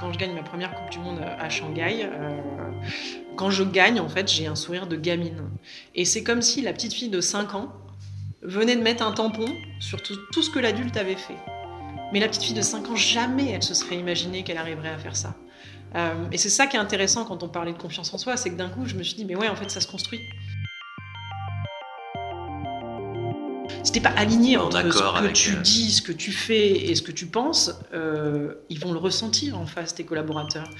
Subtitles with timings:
[0.00, 2.40] Quand je gagne ma première Coupe du Monde à Shanghai, euh,
[3.36, 5.50] quand je gagne, en fait, j'ai un sourire de gamine.
[5.94, 7.72] Et c'est comme si la petite fille de 5 ans
[8.42, 9.46] venait de mettre un tampon
[9.78, 11.36] sur tout, tout ce que l'adulte avait fait.
[12.12, 14.98] Mais la petite fille de 5 ans, jamais elle se serait imaginée qu'elle arriverait à
[14.98, 15.34] faire ça.
[15.94, 18.50] Euh, et c'est ça qui est intéressant quand on parlait de confiance en soi, c'est
[18.50, 20.20] que d'un coup, je me suis dit, mais ouais, en fait, ça se construit.
[23.92, 26.94] Si t'es pas aligné entre ce que tu euh, dis, ce que tu fais et
[26.94, 30.70] ce que tu penses, euh, ils vont le ressentir en face, tes collaborateurs.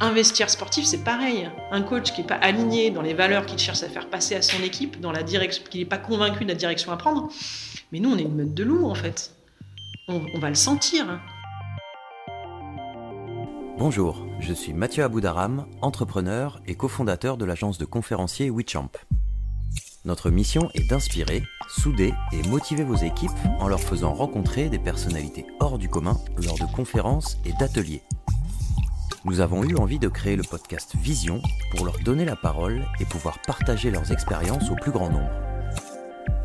[0.00, 1.48] Un vestiaire sportif, c'est pareil.
[1.72, 4.42] Un coach qui est pas aligné dans les valeurs qu'il cherche à faire passer à
[4.42, 7.30] son équipe, dans la direction, qui n'est pas convaincu de la direction à prendre.
[7.90, 9.32] Mais nous, on est une meute de loup, en fait.
[10.06, 11.08] On, on va le sentir.
[11.08, 11.20] hein.
[13.78, 18.90] Bonjour, je suis Mathieu Aboudaram, entrepreneur et cofondateur de l'agence de conférenciers WeChamp.
[20.08, 23.30] Notre mission est d'inspirer, souder et motiver vos équipes
[23.60, 28.02] en leur faisant rencontrer des personnalités hors du commun lors de conférences et d'ateliers.
[29.26, 31.42] Nous avons eu envie de créer le podcast Vision
[31.72, 35.30] pour leur donner la parole et pouvoir partager leurs expériences au plus grand nombre.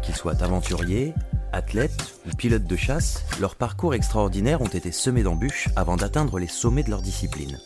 [0.01, 1.13] Qu'ils soient aventuriers,
[1.53, 6.47] athlètes ou pilotes de chasse, leurs parcours extraordinaires ont été semés d'embûches avant d'atteindre les
[6.47, 7.57] sommets de leur discipline.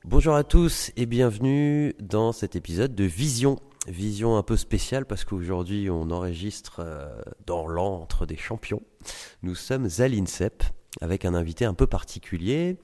[0.06, 3.59] Bonjour à tous et bienvenue dans cet épisode de Vision.
[3.88, 7.08] Vision un peu spéciale parce qu'aujourd'hui on enregistre euh,
[7.45, 8.81] dans l'antre des champions.
[9.44, 10.63] Nous sommes à l'INSEP
[11.02, 12.78] avec un invité un peu particulier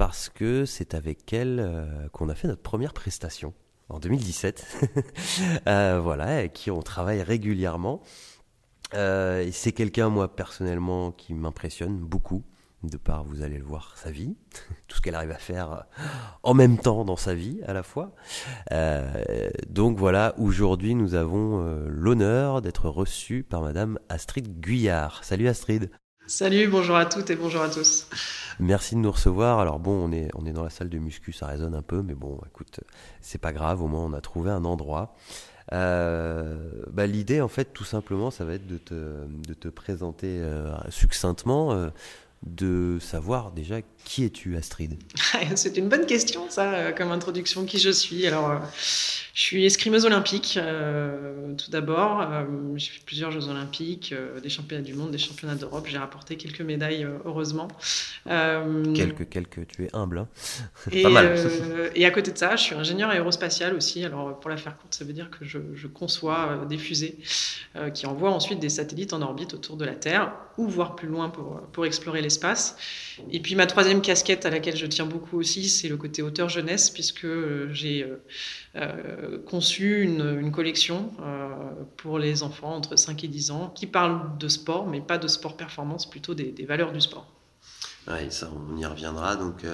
[0.00, 3.52] parce que c'est avec elle euh, qu'on a fait notre première prestation
[3.90, 4.66] en 2017.
[5.68, 8.00] Euh, voilà, avec qui on travaille régulièrement.
[8.94, 12.42] Euh, c'est quelqu'un, moi, personnellement, qui m'impressionne beaucoup,
[12.82, 14.36] de par, vous allez le voir, sa vie,
[14.88, 15.84] tout ce qu'elle arrive à faire
[16.42, 18.14] en même temps dans sa vie, à la fois.
[19.68, 25.24] Donc voilà, aujourd'hui, nous avons l'honneur d'être reçus par Madame Astrid Guyard.
[25.24, 25.90] Salut Astrid.
[26.30, 28.06] Salut, bonjour à toutes et bonjour à tous.
[28.60, 29.58] Merci de nous recevoir.
[29.58, 32.02] Alors bon, on est, on est dans la salle de muscu, ça résonne un peu,
[32.02, 32.78] mais bon, écoute,
[33.20, 35.16] c'est pas grave, au moins on a trouvé un endroit.
[35.72, 41.72] Euh, bah, L'idée, en fait, tout simplement, ça va être de te, présenter euh, succinctement,
[41.72, 41.90] euh,
[42.44, 44.96] de savoir déjà qui es-tu, Astrid
[45.54, 48.26] C'est une bonne question, ça, euh, comme introduction, qui je suis.
[48.26, 48.58] Alors, euh,
[49.34, 52.26] je suis escrimeuse olympique, euh, tout d'abord.
[52.76, 54.12] J'ai fait plusieurs Jeux olympiques,
[54.42, 55.86] des championnats du monde, des championnats d'Europe.
[55.88, 57.68] J'ai rapporté quelques médailles, heureusement.
[58.26, 60.18] Quelques, quelques, tu es humble.
[60.18, 60.28] Hein
[60.90, 61.36] Et, Pas mal.
[61.94, 64.04] et à côté de ça, je suis ingénieur aérospatial aussi.
[64.04, 67.16] Alors, pour la faire courte, ça veut dire que je, je conçois des fusées
[67.94, 71.28] qui envoient ensuite des satellites en orbite autour de la Terre, ou voire plus loin
[71.28, 72.76] pour, pour explorer l'espace.
[73.30, 76.90] Et puis, ma troisième casquette à laquelle je tiens beaucoup aussi, c'est le côté auteur-jeunesse,
[76.90, 78.22] puisque euh, j'ai euh,
[78.76, 81.12] euh, conçu une, collection
[81.96, 85.28] pour les enfants entre 5 et 10 ans qui parle de sport, mais pas de
[85.28, 87.26] sport performance, plutôt des, des valeurs du sport.
[88.08, 89.36] Ouais, ça, on y reviendra.
[89.36, 89.64] Donc,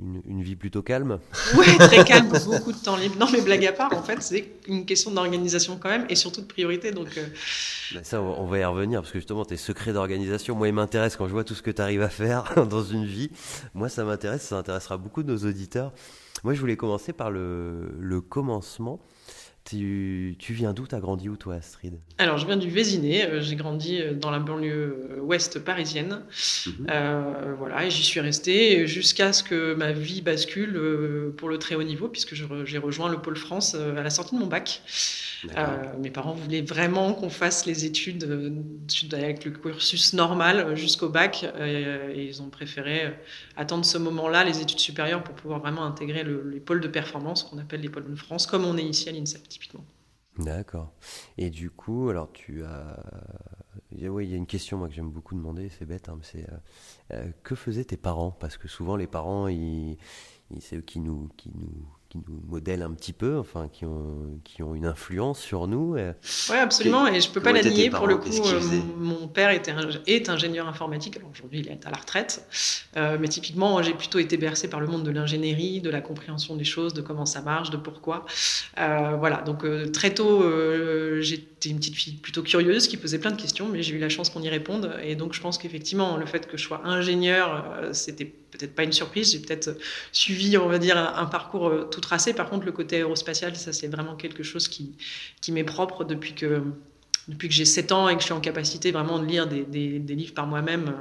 [0.00, 1.20] une, une vie plutôt calme.
[1.56, 3.16] Ouais, très calme, beaucoup de temps libre.
[3.18, 6.40] Non, mais blague à part, en fait, c'est une question d'organisation quand même et surtout
[6.40, 6.90] de priorité.
[6.90, 7.26] Donc, euh,
[7.94, 10.74] Bah, ça, on on va y revenir parce que justement, tes secrets d'organisation, moi, ils
[10.74, 13.30] m'intéressent quand je vois tout ce que tu arrives à faire dans une vie.
[13.74, 15.92] Moi, ça m'intéresse, ça intéressera beaucoup de nos auditeurs.
[16.44, 19.00] Moi, je voulais commencer par le, le commencement.
[19.68, 21.94] Tu, tu viens d'où T'as grandi où, toi, Astrid?
[22.18, 23.24] Alors, je viens du Vésiné.
[23.26, 26.22] euh, J'ai grandi euh, dans la banlieue euh, ouest parisienne.
[26.66, 26.86] Mhm.
[26.88, 31.58] Euh, voilà, et j'y suis restée jusqu'à ce que ma vie bascule euh, pour le
[31.58, 32.34] très haut niveau, puisque
[32.64, 34.82] j'ai rejoint le Pôle France à la sortie de mon bac.
[36.00, 38.24] Mes parents voulaient vraiment qu'on fasse les études
[39.12, 43.12] avec le cursus normal jusqu'au bac, et ils ont préféré
[43.56, 47.42] attendre ce moment-là, les études supérieures, pour pouvoir vraiment intégrer le- les pôles de performance
[47.44, 49.42] qu'on appelle les pôles de France, comme on est ici à l'INSEP
[50.38, 50.92] D'accord.
[51.38, 53.00] Et du coup, alors tu as.
[54.02, 56.16] A, ouais, il y a une question moi, que j'aime beaucoup demander, c'est bête, hein,
[56.18, 56.56] mais c'est euh,
[57.14, 58.32] euh, que faisaient tes parents?
[58.32, 59.98] Parce que souvent les parents, ils-
[60.60, 61.86] c'est eux qui nous, qui, nous,
[62.20, 65.66] qui qui nous modèlent un petit peu, enfin qui ont, qui ont une influence sur
[65.66, 65.94] nous.
[65.94, 67.90] Oui, absolument, et je ne peux pas la nier.
[67.90, 68.60] Pour le coup, euh,
[68.98, 69.74] mon père était
[70.06, 72.46] est ingénieur informatique, alors aujourd'hui il est à la retraite,
[72.96, 76.56] euh, mais typiquement j'ai plutôt été bercé par le monde de l'ingénierie, de la compréhension
[76.56, 78.24] des choses, de comment ça marche, de pourquoi.
[78.78, 80.42] Euh, voilà, donc très tôt
[81.56, 84.08] j'étais une petite fille plutôt curieuse qui posait plein de questions, mais j'ai eu la
[84.08, 87.90] chance qu'on y réponde, et donc je pense qu'effectivement le fait que je sois ingénieur,
[87.92, 89.32] c'était peut-être pas une surprise.
[89.32, 89.76] J'ai peut-être
[90.12, 92.32] suivi, on va dire, un, parcours euh, tout tracé.
[92.34, 94.96] Par contre, le côté aérospatial, ça, c'est vraiment quelque chose qui
[95.48, 96.62] m'est propre depuis que,
[97.28, 99.64] depuis que j'ai 7 ans et que je suis en capacité vraiment de lire des,
[99.64, 100.94] des, livres par moi-même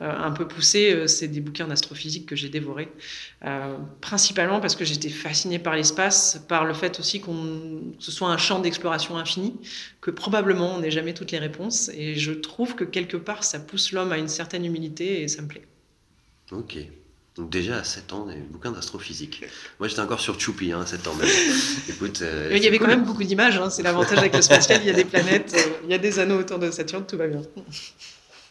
[0.00, 2.88] euh, un peu poussés, euh, c'est des bouquins d'astrophysique que j'ai dévorés.
[4.00, 8.28] principalement parce que j'étais fascinée par l'espace, par le fait aussi qu'on, que ce soit
[8.28, 9.56] un champ d'exploration infini,
[10.00, 11.90] que probablement on n'ait jamais toutes les réponses.
[11.94, 15.42] Et je trouve que quelque part, ça pousse l'homme à une certaine humilité et ça
[15.42, 15.66] me plaît.
[16.52, 16.78] Ok.
[17.40, 19.42] Donc déjà à 7 ans, des bouquins d'astrophysique.
[19.78, 21.12] Moi j'étais encore sur Choupi hein, à 7 ans.
[21.18, 21.26] Mais...
[21.88, 23.70] Écoute, euh, il y avait quand même beaucoup d'images, hein.
[23.70, 26.18] c'est l'avantage avec le spatial, il y a des planètes, euh, il y a des
[26.18, 27.40] anneaux autour de Saturne, tout va bien.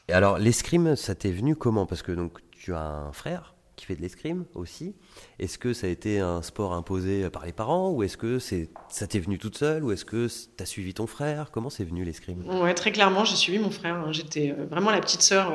[0.08, 1.86] Et alors l'escrime, ça t'est venu comment?
[1.86, 4.96] Parce que donc, tu as un frère qui fait de l'escrime aussi.
[5.38, 7.92] Est-ce que ça a été un sport imposé par les parents?
[7.92, 9.84] Ou est-ce que c'est, ça t'est venu toute seule?
[9.84, 11.52] Ou est-ce que tu as suivi ton frère?
[11.52, 12.44] Comment c'est venu l'escrime?
[12.60, 13.96] Ouais, très clairement, j'ai suivi mon frère.
[13.96, 14.12] Hein.
[14.12, 15.54] J'étais euh, vraiment la petite sœur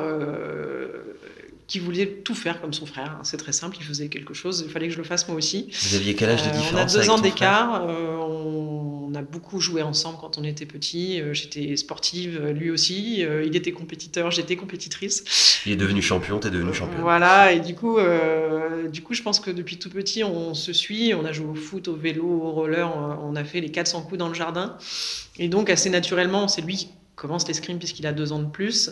[1.67, 3.19] qui voulait tout faire comme son frère.
[3.23, 5.71] C'est très simple, il faisait quelque chose, il fallait que je le fasse moi aussi.
[5.83, 9.23] Vous aviez quel âge de différence euh, On a deux ans d'écart, euh, on a
[9.23, 11.21] beaucoup joué ensemble quand on était petit.
[11.21, 13.21] Euh, j'étais sportive, lui aussi.
[13.21, 15.63] il était compétiteur, j'étais compétitrice.
[15.65, 17.01] Il est devenu champion, tu es devenu champion.
[17.01, 17.99] Voilà, et du coup,
[18.93, 21.15] du coup, je pense que depuis tout petit, on se suit.
[21.15, 22.91] On a joué au foot, au vélo, au roller,
[23.23, 24.77] on a fait les 400 coups dans le jardin.
[25.39, 28.91] Et donc, assez naturellement, c'est lui qui commence l'escrime puisqu'il a deux ans de plus.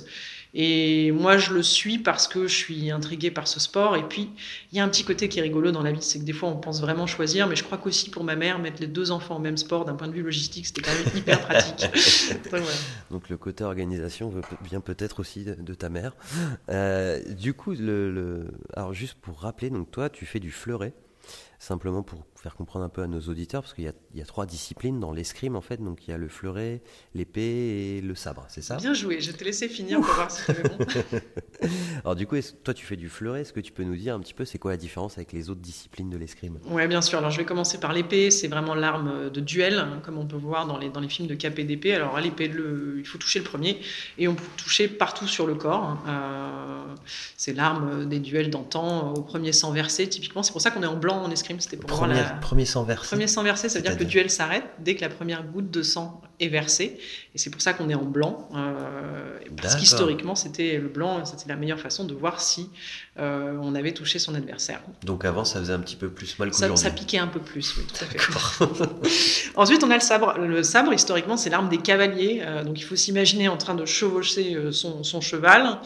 [0.54, 3.96] Et moi, je le suis parce que je suis intriguée par ce sport.
[3.96, 4.30] Et puis,
[4.70, 6.34] il y a un petit côté qui est rigolo dans la vie, c'est que des
[6.34, 7.46] fois, on pense vraiment choisir.
[7.46, 9.94] Mais je crois qu'aussi pour ma mère, mettre les deux enfants au même sport, d'un
[9.94, 11.86] point de vue logistique, c'était quand même hyper pratique.
[13.10, 14.32] Donc, le côté organisation
[14.62, 16.14] vient peut-être aussi de, ta mère.
[16.68, 20.92] Euh, du coup, le, alors juste pour rappeler, donc toi, tu fais du fleuret
[21.58, 24.98] simplement pour faire comprendre un peu à nos auditeurs, parce qu'il y, a trois disciplines
[24.98, 26.82] dans l'escrime en fait, donc il y a le fleuret,
[27.14, 28.78] l'épée et le sabre, c'est ça?
[28.78, 30.84] Bien joué, je te laisser finir pour voir si c'est bon.
[32.04, 32.34] Alors du coup,
[32.64, 34.58] toi tu fais du fleuret, est-ce que tu peux nous dire un petit peu c'est
[34.58, 36.58] quoi la différence avec les autres disciplines de l'escrime?
[36.66, 37.18] Oui, bien sûr.
[37.18, 40.36] Alors je vais commencer par l'épée, c'est vraiment l'arme de duel, hein, comme on peut
[40.36, 41.94] voir dans les, dans les films de KPDP.
[41.94, 43.78] Alors à l'épée, il faut toucher le premier,
[44.18, 45.84] et on peut toucher partout sur le corps.
[45.84, 46.02] Hein.
[46.08, 46.94] Euh,
[47.36, 50.42] c'est l'arme des duels d'antan, au premier sang versé typiquement.
[50.42, 52.84] C'est pour ça qu'on est en blanc en escrime, c'était pour voir la Premier sang
[52.84, 53.08] versé.
[53.08, 55.70] Premier sang versé, ça veut dire que le duel s'arrête dès que la première goutte
[55.70, 56.98] de sang est versée.
[57.34, 58.48] Et c'est pour ça qu'on est en blanc.
[58.54, 62.68] Euh, parce qu'historiquement, c'était le blanc, c'était la meilleure façon de voir si
[63.18, 64.80] euh, on avait touché son adversaire.
[65.04, 66.76] Donc avant, ça faisait un petit peu plus mal qu'aujourd'hui.
[66.76, 68.18] Ça, ça piquait un peu plus, oui, tout à fait.
[69.56, 70.38] Ensuite, on a le sabre.
[70.38, 72.42] Le sabre, historiquement, c'est l'arme des cavaliers.
[72.42, 75.78] Euh, donc il faut s'imaginer en train de chevaucher son, son, cheval.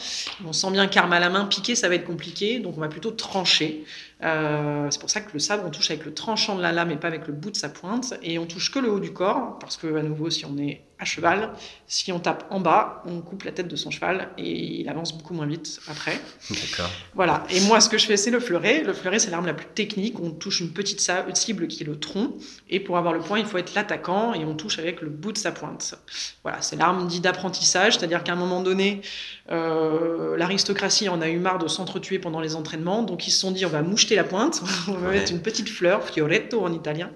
[0.47, 2.59] On sent bien qu'arme à la main, piquer, ça va être compliqué.
[2.59, 3.85] Donc on va plutôt trancher.
[4.23, 6.91] Euh, c'est pour ça que le sabre, on touche avec le tranchant de la lame
[6.91, 8.15] et pas avec le bout de sa pointe.
[8.23, 10.87] Et on touche que le haut du corps, parce que, à nouveau, si on est
[10.99, 11.51] à cheval,
[11.87, 15.17] si on tape en bas, on coupe la tête de son cheval et il avance
[15.17, 16.19] beaucoup moins vite après.
[16.51, 16.91] D'accord.
[17.15, 17.45] Voilà.
[17.51, 18.83] Et moi, ce que je fais, c'est le fleuret.
[18.83, 20.19] Le fleuret, c'est l'arme la plus technique.
[20.21, 22.33] On touche une petite cible qui est le tronc.
[22.71, 25.33] Et pour avoir le point, il faut être l'attaquant et on touche avec le bout
[25.33, 25.95] de sa pointe.
[26.43, 26.63] Voilà.
[26.63, 29.03] C'est l'arme dite d'apprentissage, c'est-à-dire qu'à un moment donné,
[29.51, 33.03] euh, l'aristocratie en a eu marre de s'entretuer pendant les entraînements.
[33.03, 35.69] Donc ils se sont dit, on va moucheter la pointe, on va mettre une petite
[35.69, 37.11] fleur, fioretto en italien.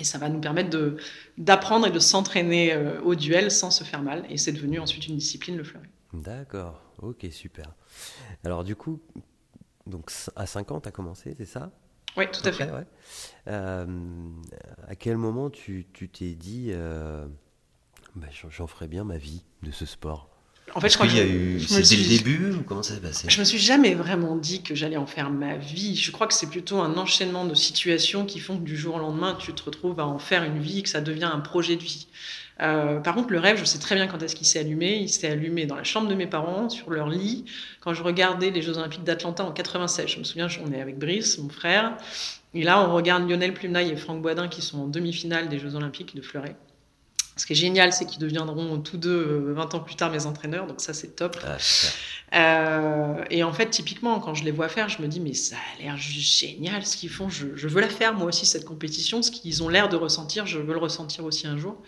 [0.00, 0.96] Et ça va nous permettre
[1.38, 4.24] d'apprendre et de s'entraîner euh, au duel sans se faire mal.
[4.30, 5.88] Et c'est devenu ensuite une discipline, le fleuret.
[6.12, 7.74] D'accord, ok, super.
[8.44, 9.00] Alors du coup,
[9.86, 11.70] donc à 5 ans, tu as commencé, c'est ça?
[12.16, 12.68] Oui, tout à, fait.
[13.46, 13.86] Euh,
[14.88, 16.72] à quel moment tu t'es dit,
[18.16, 20.29] bah, j'en ferai bien ma vie de ce sport?
[20.74, 21.60] En fait, je crois qu'il y a eu.
[21.60, 23.28] C'est dès le début ou comment ça s'est passé?
[23.28, 25.96] Je me suis jamais vraiment dit que j'allais en faire ma vie.
[25.96, 28.98] Je crois que c'est plutôt un enchaînement de situations qui font que du jour au
[28.98, 31.82] lendemain, tu te retrouves à en faire une vie, que ça devient un projet de
[31.82, 32.06] vie.
[32.62, 34.98] Euh, par contre, le rêve, je sais très bien quand est-ce qu'il s'est allumé.
[34.98, 37.44] Il s'est allumé dans la chambre de mes parents, sur leur lit,
[37.80, 40.06] quand je regardais les Jeux Olympiques d'Atlanta en 96.
[40.08, 41.96] Je me souviens, on est avec Brice, mon frère.
[42.52, 45.74] Et là, on regarde Lionel Plumenaille et Franck Boisdin qui sont en demi-finale des Jeux
[45.74, 46.56] Olympiques de Fleuret.
[47.40, 50.26] Ce qui est génial, c'est qu'ils deviendront tous deux 20 euh, ans plus tard mes
[50.26, 51.38] entraîneurs, donc ça c'est top.
[51.42, 51.56] Ah,
[52.34, 55.56] euh, et en fait, typiquement, quand je les vois faire, je me dis, mais ça
[55.56, 59.22] a l'air juste génial ce qu'ils font, je, veux la faire moi aussi, cette compétition,
[59.22, 61.80] ce qu'ils ont l'air de ressentir, je veux le ressentir aussi un jour.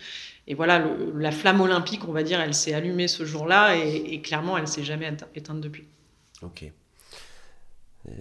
[0.47, 4.57] Et voilà, la flamme olympique, on va dire, elle s'est allumée ce jour-là, et, clairement,
[4.57, 5.85] elle s'est jamais éteinte depuis.
[6.41, 6.65] Ok.
[8.09, 8.13] Euh,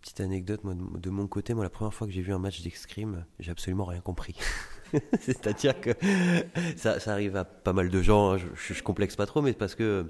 [0.00, 2.62] Petite anecdote, moi, de mon côté, moi, la première fois que j'ai vu un match
[2.62, 4.34] d'escrime, j'ai absolument rien compris.
[5.20, 5.90] C'est-à-dire que
[6.76, 9.52] ça, ça, arrive à pas mal de gens, hein, je, je, complexe pas trop, mais
[9.52, 10.06] parce que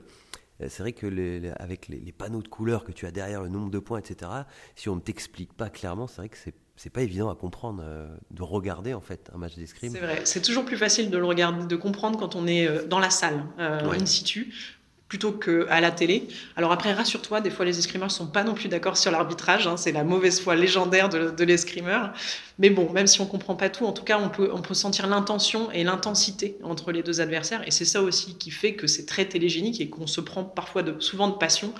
[0.62, 3.48] euh, c'est vrai que les, avec les, panneaux de couleurs que tu as derrière, le
[3.48, 4.30] nombre de points, etc.,
[4.74, 7.82] si on ne t'explique pas clairement, c'est vrai que c'est c'est pas évident à comprendre,
[7.82, 9.92] euh, de regarder en fait un match d'escrime.
[9.92, 12.98] C'est vrai, c'est toujours plus facile de le regarder, de comprendre quand on est dans
[12.98, 14.76] la salle, euh, in situ,
[15.08, 16.26] plutôt qu'à la télé.
[16.56, 19.66] Alors après, rassure-toi, des fois les escrimeurs ne sont pas non plus d'accord sur l'arbitrage,
[19.66, 22.12] hein, c'est la mauvaise foi légendaire de, de l'escrimeur.
[22.58, 25.06] Mais bon, même si on ne comprend pas tout, en tout cas, on peut, sentir
[25.06, 27.66] l'intention et l'intensité entre les deux adversaires.
[27.66, 30.82] Et c'est ça aussi qui fait que c'est très télégénique et qu'on se prend parfois
[31.00, 31.72] souvent de passion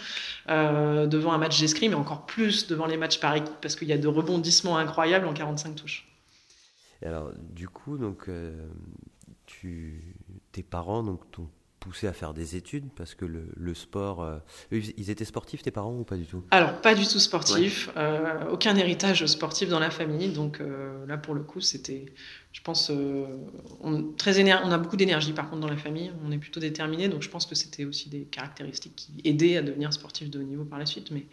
[0.48, 3.88] euh, devant un match d'escrime et encore plus devant les matchs par équipe parce qu'il
[3.88, 6.06] y a de rebondissements incroyables en 45 touches.
[7.02, 8.54] Et alors, du coup, donc, euh,
[10.52, 11.48] tes parents, donc ton
[11.86, 14.22] poussé à faire des études parce que le, sport.
[14.22, 14.38] Euh,
[14.72, 16.42] ils étaient sportifs, tes parents, ou pas du tout?
[16.50, 17.90] Alors, pas du tout sportifs.
[17.96, 20.30] Euh, aucun héritage sportif dans la famille.
[20.30, 22.06] Donc euh, là, pour le coup, c'était.
[22.52, 22.90] Je pense.
[23.82, 26.10] on, très on a beaucoup d'énergie, par contre, dans la famille.
[26.24, 27.08] On est plutôt déterminé.
[27.08, 30.44] Donc je pense que c'était aussi des caractéristiques qui aidaient à devenir sportif de haut
[30.44, 31.12] niveau par la suite.
[31.12, 31.26] Mais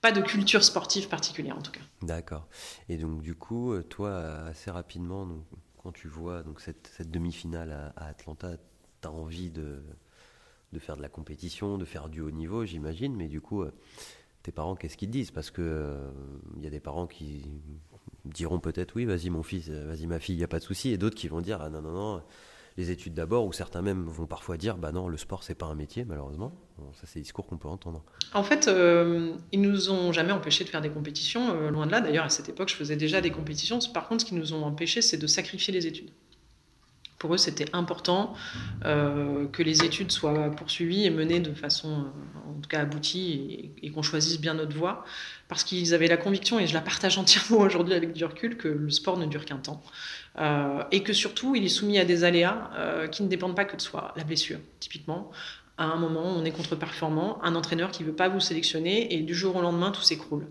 [0.00, 1.80] pas de culture sportive particulière, en tout cas.
[2.02, 2.48] D'accord.
[2.88, 5.42] Et donc, du coup, toi, assez rapidement, donc,
[5.82, 8.56] quand tu vois donc, cette, cette demi-finale à, à Atlanta,
[9.00, 9.82] tu as envie de,
[10.72, 13.72] de faire de la compétition, de faire du haut niveau, j'imagine, mais du coup, euh,
[14.42, 15.30] tes parents, qu'est-ce qu'ils disent?
[15.30, 17.44] Parce que il euh, y a des parents qui
[18.24, 20.90] diront peut-être oui, vas-y mon fils, vas-y ma fille, il n'y a pas de souci,
[20.90, 22.22] et d'autres qui vont dire ah non, non, non,
[22.76, 25.66] les études d'abord, ou certains même vont parfois dire bah non, le sport c'est pas
[25.66, 26.52] un métier, malheureusement.
[26.92, 28.04] ça, c'est des discours qu'on peut entendre.
[28.34, 32.02] En fait, euh, ils nous ont jamais empêché de faire des compétitions, loin de là.
[32.02, 33.78] D'ailleurs, à cette époque, je faisais déjà des compétitions.
[33.94, 36.10] Par contre, ce qui nous ont empêché, c'est de sacrifier les études.
[37.18, 38.34] Pour eux, c'était important
[38.84, 43.72] euh, que les études soient poursuivies et menées de façon, euh, en tout cas aboutie,
[43.82, 45.04] et, qu'on choisisse bien notre voie,
[45.48, 48.68] parce qu'ils avaient la conviction, et je la partage entièrement aujourd'hui avec du recul, que
[48.68, 49.82] le sport ne dure qu'un temps,
[50.38, 52.70] euh, et que surtout, il est soumis à des aléas
[53.10, 54.14] qui ne dépendent pas que de soi.
[54.16, 55.32] La blessure, typiquement,
[55.78, 59.20] à un moment, on est contre-performant, un entraîneur qui ne veut pas vous sélectionner et
[59.20, 60.46] du jour au lendemain, tout s'écroule.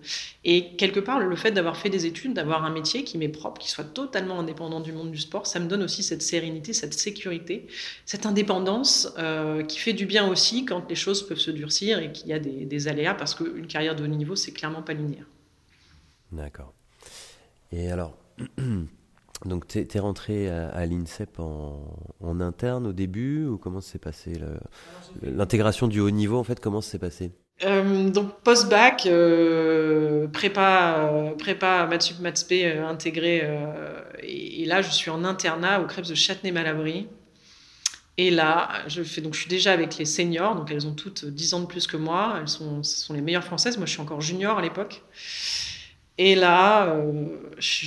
[0.46, 3.60] Et quelque part, le fait d'avoir fait des études, d'avoir un métier qui m'est propre,
[3.60, 6.94] qui soit totalement indépendant du monde du sport, ça me donne aussi cette sérénité, cette
[6.94, 7.68] sécurité,
[8.06, 12.14] cette indépendance euh, qui fait du bien aussi quand les choses peuvent se durcir et
[12.14, 14.94] qu'il y a des, des aléas parce qu'une carrière de haut niveau, c'est clairement pas
[14.94, 15.26] linéaire.
[16.32, 16.74] D'accord.
[17.74, 18.18] Et alors,
[19.46, 24.34] Donc, tu es, rentré à, l'INSEP en, interne au début ou comment s'est passé
[25.22, 27.32] l'intégration du haut niveau en fait Comment s'est passé?
[27.64, 33.42] Euh, donc post-bac, euh, prépa, euh, prépa Matsup Matspé euh, intégré,
[34.22, 37.08] et, là je suis en internat au Crêpes de Châtenay-Malabry.
[38.20, 41.26] Et là, je fais donc je suis déjà avec les seniors, donc elles ont toutes
[41.26, 43.78] 10 ans de plus que moi, elles sont, sont les meilleures françaises.
[43.78, 45.04] Moi je suis encore junior à l'époque.
[46.20, 47.26] Et là, euh,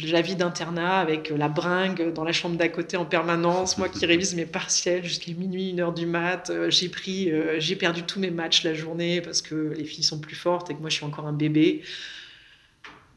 [0.04, 4.06] la vie d'internat avec la bringue dans la chambre d'à côté en permanence, moi qui
[4.06, 6.50] révise mes partiels jusqu'à minuit, une heure du mat.
[6.50, 10.04] Euh, j'ai pris, euh, j'ai perdu tous mes matchs la journée parce que les filles
[10.04, 11.82] sont plus fortes et que moi je suis encore un bébé.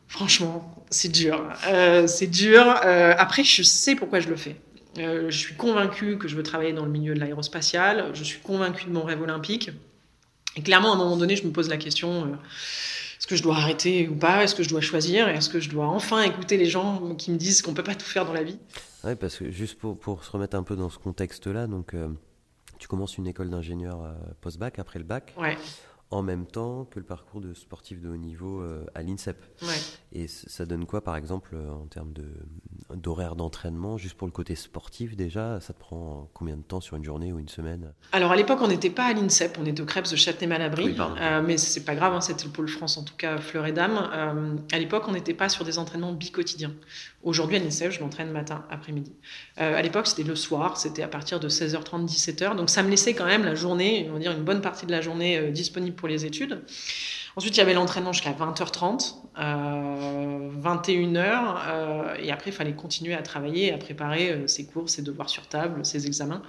[0.07, 1.43] Franchement, c'est dur.
[2.05, 2.67] c'est dur.
[2.67, 4.55] après, je sais pourquoi je le fais.
[4.95, 8.11] je suis convaincue que je veux travailler dans le milieu de l'aérospatial.
[8.13, 9.71] Je suis convaincue de mon rêve olympique.
[10.55, 12.37] Et clairement, à un moment donné, je me pose la question
[13.23, 14.43] est-ce que je dois arrêter ou pas?
[14.43, 15.29] Est-ce que je dois choisir?
[15.29, 18.05] Est-ce que je dois enfin écouter les gens qui me disent qu'on peut pas tout
[18.05, 18.59] faire dans la vie?
[19.05, 22.09] Oui, parce que juste pour, pour, se remettre un peu dans ce contexte-là, donc euh,
[22.79, 24.11] tu commences une école d'ingénieur euh,
[24.41, 25.33] post-bac après le bac.
[25.37, 25.57] Ouais.
[26.11, 29.41] En même temps que le parcours de sportif de haut niveau euh, à l'INSEP.
[30.11, 32.11] Et ça donne quoi, par exemple, en termes
[33.03, 36.95] d'horaire d'entraînement, juste pour le côté sportif déjà Ça te prend combien de temps sur
[36.95, 37.91] une journée ou une semaine?
[38.13, 40.95] Alors à l'époque, on n'était pas à l'INSEP, on était au Crêpes de Châtenay-Malabry, oui,
[41.21, 43.73] euh, mais c'est pas grave, hein, c'était le pôle France, en tout cas Fleur et
[43.73, 44.63] Dame.
[44.71, 46.73] à l'époque, on n'était pas sur des entraînements bi-quotidiens.
[47.23, 49.11] Aujourd'hui, à l'INSEP, je m'entraîne matin, après-midi.
[49.57, 53.13] à l'époque, c'était le soir, c'était à partir de 16h30, 17h, donc ça me laissait
[53.13, 56.07] quand même la journée, on va dire une bonne partie de la journée disponible pour
[56.07, 56.63] les études.
[57.35, 63.73] Ensuite, il y avait l'entraînement jusqu'à 20h30, 21h, et après, il fallait continuer à travailler,
[63.73, 66.41] à préparer euh, ses cours, ses devoirs sur table, ses examens.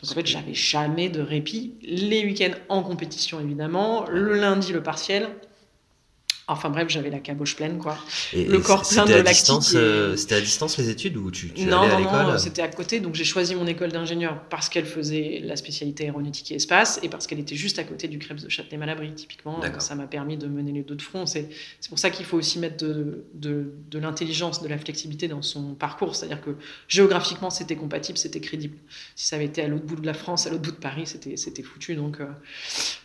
[0.00, 1.74] Donc en fait, j'avais jamais de répit.
[1.82, 4.04] Les week-ends en compétition, évidemment.
[4.08, 5.28] Le lundi, le partiel.
[6.50, 7.96] Enfin bref, j'avais la caboche pleine, quoi.
[8.32, 9.74] Et le corps plein de lactique.
[9.74, 12.62] Euh, c'était à distance les études ou tu, tu non, allais à l'école Non, c'était
[12.62, 12.98] à côté.
[12.98, 17.08] Donc j'ai choisi mon école d'ingénieur parce qu'elle faisait la spécialité aéronautique et espace et
[17.08, 19.60] parce qu'elle était juste à côté du Crêpes de Châtenay-Malabry, typiquement.
[19.78, 21.24] Ça m'a permis de mener les deux de front.
[21.24, 21.48] C'est
[21.88, 25.74] pour ça qu'il faut aussi mettre de, de, de l'intelligence, de la flexibilité dans son
[25.74, 26.16] parcours.
[26.16, 26.56] C'est-à-dire que
[26.88, 28.76] géographiquement, c'était compatible, c'était crédible.
[29.14, 31.04] Si ça avait été à l'autre bout de la France, à l'autre bout de Paris,
[31.06, 31.94] c'était foutu.
[31.94, 32.26] Donc, euh,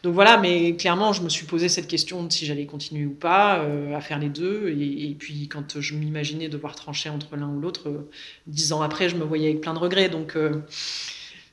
[0.01, 3.13] donc voilà, mais clairement, je me suis posé cette question de si j'allais continuer ou
[3.13, 3.34] pas.
[3.35, 3.65] Pas
[3.95, 4.69] à faire les deux.
[4.69, 8.07] Et, puis, quand je m'imaginais devoir trancher entre l'un ou l'autre,
[8.47, 10.09] dix ans après, je me voyais avec plein de regrets.
[10.09, 10.37] Donc,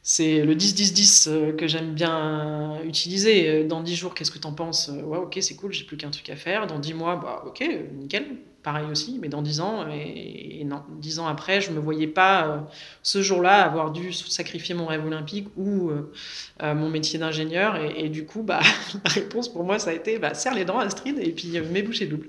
[0.02, 3.64] c'est le 10-10-10 que j'aime bien utiliser.
[3.64, 6.10] Dans dix jours, qu'est-ce que tu en penses Ouais, ok, c'est cool, j'ai plus qu'un
[6.10, 6.66] truc à faire.
[6.66, 8.26] Dans dix mois, bah, ok, nickel
[8.62, 12.06] pareil aussi, mais dans dix ans, et, non, dix ans après, je ne me voyais
[12.06, 12.58] pas euh,
[13.02, 16.12] ce jour-là avoir dû sacrifier mon rêve olympique ou euh,
[16.62, 17.76] euh, mon métier d'ingénieur.
[17.76, 18.60] Et, du coup, bah,
[19.04, 21.82] la réponse pour moi, ça a été bah, serre les dents, Astrid, et puis mes
[21.82, 22.28] bouchées doubles.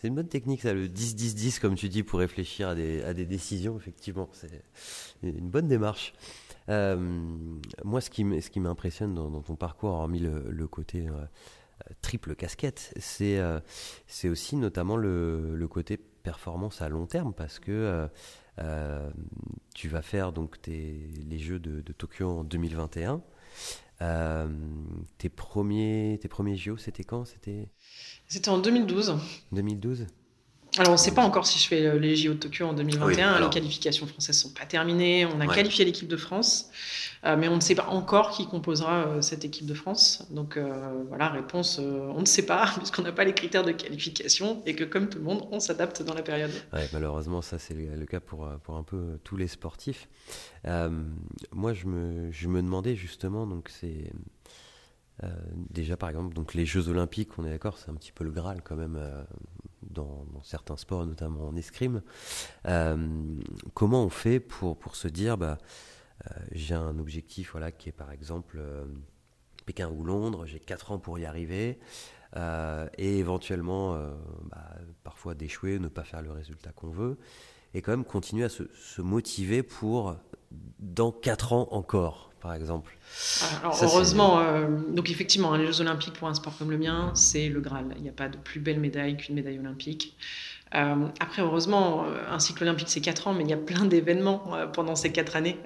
[0.00, 3.14] C'est une bonne technique, ça, le 10-10-10, comme tu dis, pour réfléchir à des, à
[3.14, 4.28] des décisions, effectivement.
[4.32, 4.50] C'est
[5.22, 6.14] une bonne démarche.
[6.68, 11.06] moi, ce qui m'impressionne dans, dans, ton parcours, hormis le, le côté
[12.02, 13.60] triple casquette, c'est euh,
[14.06, 18.08] c'est aussi notamment le, le, côté performance à long terme parce que euh,
[18.58, 19.10] euh,
[19.74, 23.22] tu vas faire donc tes, les Jeux de, de Tokyo en 2021.
[25.18, 27.24] tes premiers tes premiers JO, c'était quand?
[27.24, 27.68] C'était?
[28.26, 29.16] C'était en 2012.
[29.52, 30.06] 2012.
[30.76, 33.40] Alors, on ne sait pas encore si je fais les JO de Tokyo en 2021.
[33.40, 35.26] Les qualifications françaises ne sont pas terminées.
[35.26, 36.70] On a qualifié l'équipe de France.
[37.24, 40.26] Euh, mais on ne sait pas encore qui composera euh, cette équipe de France.
[40.30, 44.62] Donc euh, voilà, réponse, on ne sait pas, puisqu'on n'a pas les critères de qualification
[44.66, 46.52] et que comme tout le monde, on s'adapte dans la période.
[46.92, 50.08] malheureusement, ça c'est le, cas pour, pour un peu tous les sportifs.
[50.64, 54.12] moi, je me, je me demandais justement, donc c'est...
[55.70, 58.30] déjà, par exemple, donc les Jeux Olympiques, on est d'accord, c'est un petit peu le
[58.30, 58.98] Graal quand même
[59.82, 62.02] dans, certains sports, notamment en escrime.
[63.74, 65.58] comment on fait pour, pour se dire, bah,
[66.26, 68.84] euh, j'ai un objectif voilà, qui est par exemple euh,
[69.66, 71.78] Pékin ou Londres, j'ai 4 ans pour y arriver.
[72.36, 73.94] Euh, et éventuellement
[74.50, 77.16] bah, parfois d'échouer, ne pas faire le résultat qu'on veut,
[77.72, 80.14] et quand même continuer à se, motiver pour
[80.78, 82.96] dans 4 ans encore, par exemple.
[83.60, 84.40] Alors, heureusement,
[84.88, 87.86] donc effectivement, hein, les Jeux Olympiques pour un sport comme le mien, c'est le Graal.
[87.96, 90.16] Il n'y a pas de plus belle médaille qu'une médaille olympique.
[90.74, 93.84] Euh, après, heureusement, euh, un cycle olympique, c'est 4 ans, mais il y a plein
[93.84, 95.56] d'événements euh, pendant ces 4 années.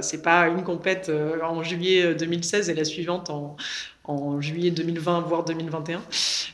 [0.00, 1.10] C'est pas une compète
[1.42, 3.56] en juillet 2016 et la suivante en,
[4.04, 6.02] en juillet 2020, voire 2021.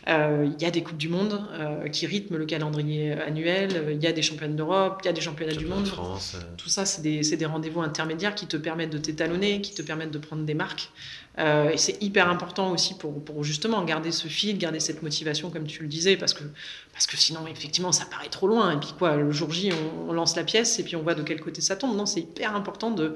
[0.06, 1.40] il y a des Coupes du Monde
[1.92, 3.88] qui rythment le calendrier annuel.
[3.90, 5.88] Il y a des championnats d'Europe, il y a des championnats du monde.
[6.56, 10.12] Tout ça, c'est des, des rendez-vous intermédiaires qui te permettent de t'étalonner, qui te permettent
[10.12, 10.90] de prendre des marques.
[11.38, 15.66] Et c'est hyper important aussi pour, pour, justement garder ce fil, garder cette motivation, comme
[15.66, 16.44] tu le disais, parce que,
[17.00, 18.72] parce que sinon, effectivement, ça paraît trop loin.
[18.72, 19.72] Et puis quoi, le jour J,
[20.06, 21.96] on, lance la pièce et puis on voit de quel côté ça tombe.
[21.96, 23.14] Non, c'est hyper important de,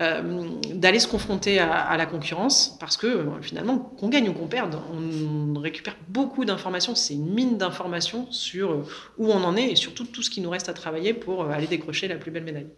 [0.00, 4.48] euh, d'aller se confronter à, la concurrence, parce que euh, finalement, qu'on gagne ou qu'on
[4.48, 6.96] perde, on récupère beaucoup d'informations.
[6.96, 8.84] C'est une mine d'informations sur
[9.16, 11.68] où on en est et surtout tout ce qui nous reste à travailler pour aller
[11.68, 12.70] décrocher la plus belle médaille.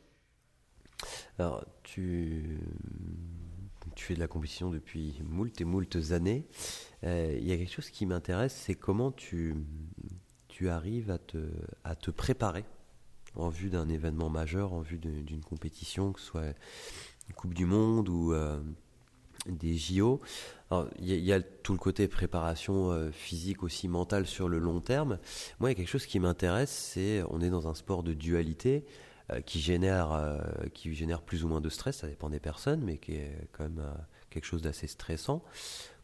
[1.39, 2.61] Alors, tu
[3.95, 6.47] tu fais de la compétition depuis moult et moult années.
[7.05, 9.55] Euh, il y a quelque chose qui m'intéresse, c'est comment tu,
[10.63, 11.39] tu arrives à te,
[11.83, 12.65] à te préparer
[13.35, 16.55] en vue d'un événement majeur, en vue d'une compétition, que ce soit
[17.29, 18.61] une Coupe du Monde ou euh,
[19.47, 20.21] des JO.
[21.01, 25.19] Il y, a tout le côté préparation euh, physique aussi mentale sur le long terme.
[25.59, 28.13] Moi, il y a quelque chose qui m'intéresse, c'est on est dans un sport de
[28.13, 28.85] dualité.
[29.31, 30.41] Euh, qui, génère,
[30.75, 33.63] qui génère plus ou moins de stress, ça dépend des personnes, mais qui est quand
[33.63, 33.83] même
[34.31, 35.45] quelque chose d'assez stressant.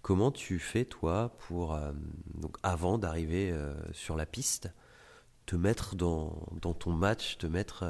[0.09, 1.79] Comment tu fais, toi, pour,
[2.35, 3.55] donc avant d'arriver
[3.93, 4.73] sur la piste,
[5.45, 7.85] te mettre dans, dans ton match, te mettre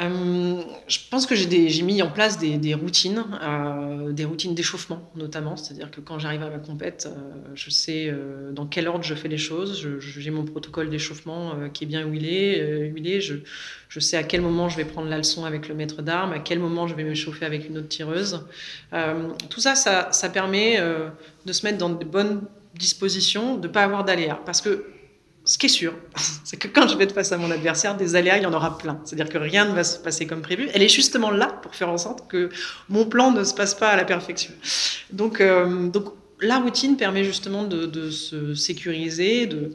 [0.00, 5.56] euh, je pense que j'ai mis en place des, routines, euh, des routines d'échauffement notamment,
[5.56, 8.12] c'est-à-dire que quand j'arrive à ma compète, euh, je sais
[8.52, 12.90] dans quel ordre je fais les choses, j'ai mon protocole d'échauffement qui est bien huilé,
[12.92, 13.20] huilé.
[13.20, 13.36] Je,
[13.88, 16.40] je, sais à quel moment je vais prendre la leçon avec le maître d'armes, à
[16.40, 18.44] quel moment je vais m'échauffer avec une autre tireuse.
[19.50, 20.80] tout ça, ça, permet
[21.46, 22.42] de se mettre dans de bonnes
[22.74, 24.84] dispositions, de ne pas avoir d'aléas, parce que
[25.44, 25.94] ce qui est sûr,
[26.44, 28.52] c'est que quand je vais être face à mon adversaire, des aléas, il y en
[28.52, 29.00] aura plein.
[29.04, 30.68] C'est-à-dire que rien ne va se passer comme prévu.
[30.72, 32.48] Elle est justement là pour faire en sorte que
[32.88, 34.52] mon plan ne se passe pas à la perfection.
[35.12, 39.72] Donc, euh, donc la routine permet justement de, de se sécuriser, de,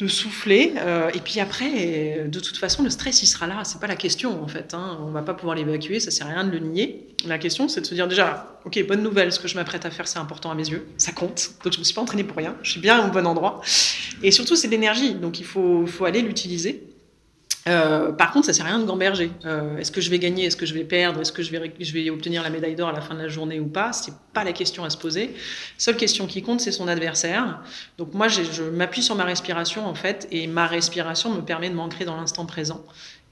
[0.00, 0.74] de souffler.
[0.78, 3.62] Euh, et puis après, de toute façon, le stress, il sera là.
[3.64, 4.74] C'est pas la question, en fait.
[4.74, 4.98] Hein.
[5.02, 7.06] On va pas pouvoir l'évacuer, ça sert à rien de le nier.
[7.26, 9.90] La question, c'est de se dire déjà, ok, bonne nouvelle, ce que je m'apprête à
[9.90, 10.86] faire, c'est important à mes yeux.
[10.96, 11.50] Ça compte.
[11.64, 12.56] Donc je me suis pas entraînée pour rien.
[12.62, 13.60] Je suis bien au bon endroit.
[14.22, 15.14] Et surtout, c'est de l'énergie.
[15.14, 16.82] Donc il faut, faut aller l'utiliser.
[17.70, 19.30] Euh, par contre, ça sert à rien de gamberger.
[19.44, 21.72] Euh, est-ce que je vais gagner Est-ce que je vais perdre Est-ce que je vais,
[21.78, 24.14] je vais obtenir la médaille d'or à la fin de la journée ou pas C'est
[24.32, 25.34] pas la question à se poser.
[25.78, 27.60] Seule question qui compte, c'est son adversaire.
[27.96, 31.74] Donc moi, je m'appuie sur ma respiration en fait, et ma respiration me permet de
[31.74, 32.84] m'ancrer dans l'instant présent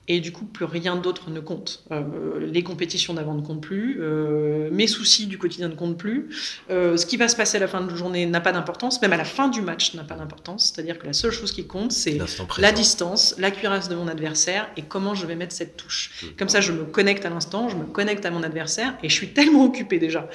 [0.09, 1.85] et du coup, plus rien d'autre ne compte.
[1.93, 6.31] Euh, les compétitions d'avant ne comptent plus, euh, mes soucis du quotidien ne comptent plus,
[6.71, 9.01] euh, ce qui va se passer à la fin de la journée n'a pas d'importance,
[9.03, 10.73] même à la fin du match n'a pas d'importance.
[10.73, 12.19] C'est-à-dire que la seule chose qui compte, c'est
[12.59, 16.23] la distance, la cuirasse de mon adversaire et comment je vais mettre cette touche.
[16.23, 16.27] Mmh.
[16.39, 19.15] Comme ça, je me connecte à l'instant, je me connecte à mon adversaire et je
[19.15, 20.29] suis tellement occupé déjà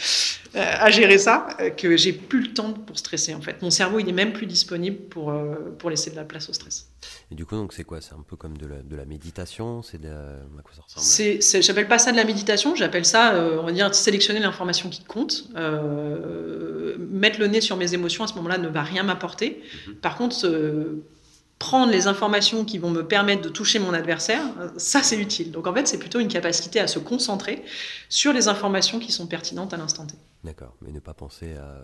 [0.56, 3.62] à gérer ça que j'ai plus le temps pour stresser en fait.
[3.64, 5.34] Mon cerveau, il est même plus disponible pour,
[5.80, 6.90] pour laisser de la place au stress.
[7.32, 8.02] Et du coup, donc c'est quoi?
[8.02, 9.63] C'est un peu comme de la, de la méditation?
[9.84, 11.64] C'est à quoi ça ressemble?
[11.64, 15.04] J'appelle pas ça de la méditation, j'appelle ça, euh, on va dire, sélectionner l'information qui
[15.04, 15.46] compte.
[15.56, 19.62] Euh, mettre le nez sur mes émotions à ce moment-là ne va rien m'apporter.
[19.88, 19.96] Mhm.
[19.96, 21.04] Par contre, euh,
[21.60, 24.44] prendre les informations qui vont me permettre de toucher mon adversaire,
[24.78, 25.52] ça c'est utile.
[25.52, 27.64] Donc en fait, c'est plutôt une capacité à se concentrer
[28.10, 30.16] sur les informations qui sont pertinentes à l'instant T.
[30.44, 31.82] D'accord, mais ne pas penser à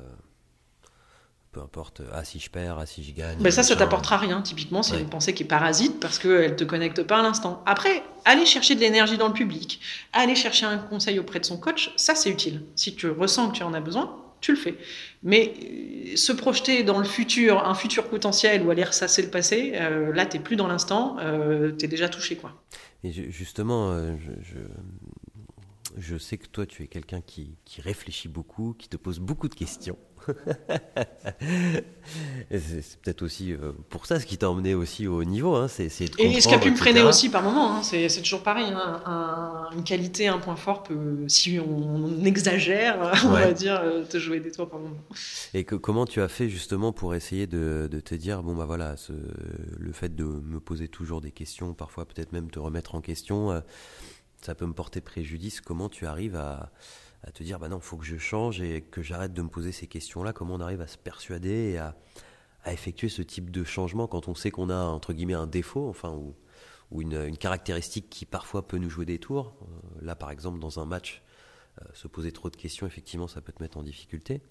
[1.51, 3.37] peu importe, ah si je perds, ah si je gagne.
[3.39, 4.41] Mais ça, ça t'apportera rien.
[4.41, 7.63] Typiquement, c'est une pensée qui est parasite parce qu'elle ne te connecte pas à l'instant.
[7.65, 9.79] Après, aller chercher de l'énergie dans le public,
[10.13, 12.61] aller chercher un conseil auprès de son coach, ça c'est utile.
[12.75, 14.75] Si tu ressens que tu en as besoin, tu le fais.
[15.23, 19.73] Mais euh, se projeter dans le futur, un futur potentiel ou aller ressasser le passé,
[19.75, 22.35] euh, là, tu n'es plus dans l'instant, euh, tu es déjà touché.
[22.35, 22.53] quoi.
[23.03, 24.57] Et justement, je, je,
[26.17, 29.55] sais que toi, tu es quelqu'un qui, qui réfléchit beaucoup, qui te pose beaucoup de
[29.55, 29.97] questions.
[32.51, 35.55] c'est peut-être aussi euh, pour ça ce qui t'a emmené aussi au niveau.
[35.55, 37.75] Hein, c'est, et ce qui a pu me freiner aussi par moment.
[37.75, 38.73] Hein, c'est, toujours pareil.
[38.73, 44.17] Hein, une qualité, un point fort peut, si on, exagère, on va dire, euh, te
[44.19, 44.97] jouer des toits par moment.
[45.53, 48.65] Et que, comment tu as fait justement pour essayer de, de te dire bon bah
[48.65, 49.13] voilà, ce,
[49.77, 53.51] le fait de me poser toujours des questions, parfois peut-être même te remettre en question,
[53.51, 53.61] euh,
[54.41, 55.61] ça peut me porter préjudice.
[55.61, 56.71] Comment tu arrives à
[57.33, 59.71] te dire bah non, il faut que je change et que j'arrête de me poser
[59.71, 60.33] ces questions-là.
[60.33, 61.95] Comment on arrive à se persuader et à,
[62.67, 66.11] effectuer ce type de changement quand on sait qu'on a entre guillemets un défaut, enfin
[66.11, 66.35] ou,
[66.91, 69.55] ou une, caractéristique qui parfois peut nous jouer des tours?
[69.61, 71.23] Euh, là, par exemple, dans un match,
[71.81, 74.41] euh, se poser trop de questions, effectivement, ça peut te mettre en difficulté.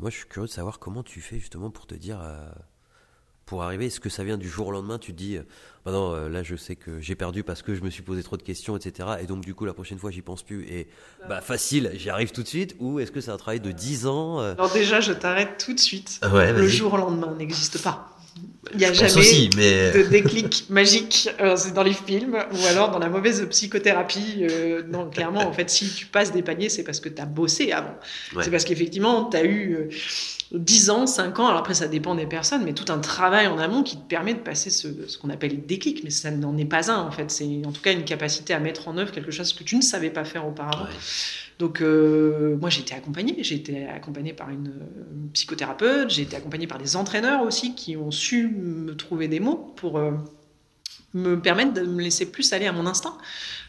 [0.00, 2.20] moi, je suis curieux de savoir comment tu fais justement pour te dire.
[2.20, 2.50] Euh,
[3.46, 5.42] pour arriver Est-ce que ça vient du jour au lendemain Tu te dis, euh,
[5.84, 8.22] bah non, euh, là je sais que j'ai perdu parce que je me suis posé
[8.22, 9.08] trop de questions, etc.
[9.22, 10.88] Et donc du coup la prochaine fois j'y pense plus et
[11.28, 12.74] bah facile, j'y arrive tout de suite.
[12.80, 14.54] Ou est-ce que c'est un travail de 10 ans euh?
[14.54, 16.20] Alors déjà je t'arrête tout de suite.
[16.22, 18.10] le jour au lendemain n'existe pas.
[18.72, 21.30] Il n'y a jamais de déclic magique.
[21.56, 24.44] C'est dans les films ou alors dans la mauvaise psychothérapie.
[24.88, 27.70] non, clairement, en fait, si tu passes des paniers, c'est parce que tu as bossé
[27.70, 27.94] avant.
[28.42, 29.88] C'est parce qu'effectivement, tu as eu
[30.58, 33.58] 10 ans, 5 ans, alors après ça dépend des personnes, mais tout un travail en
[33.58, 34.88] amont qui te permet de passer ce,
[35.18, 37.82] qu'on appelle le déclic, mais ça n'en est pas un en fait, c'est en tout
[37.82, 40.46] cas une capacité à mettre en œuvre quelque chose que tu ne savais pas faire
[40.46, 40.86] auparavant.
[41.58, 44.72] Donc euh, moi j'ai été accompagnée, j'ai été accompagnée par une,
[45.32, 49.72] psychothérapeute, j'ai été accompagnée par des entraîneurs aussi qui ont su me trouver des mots
[49.76, 50.12] pour euh,
[51.14, 53.16] me permettre de me laisser plus aller à mon instinct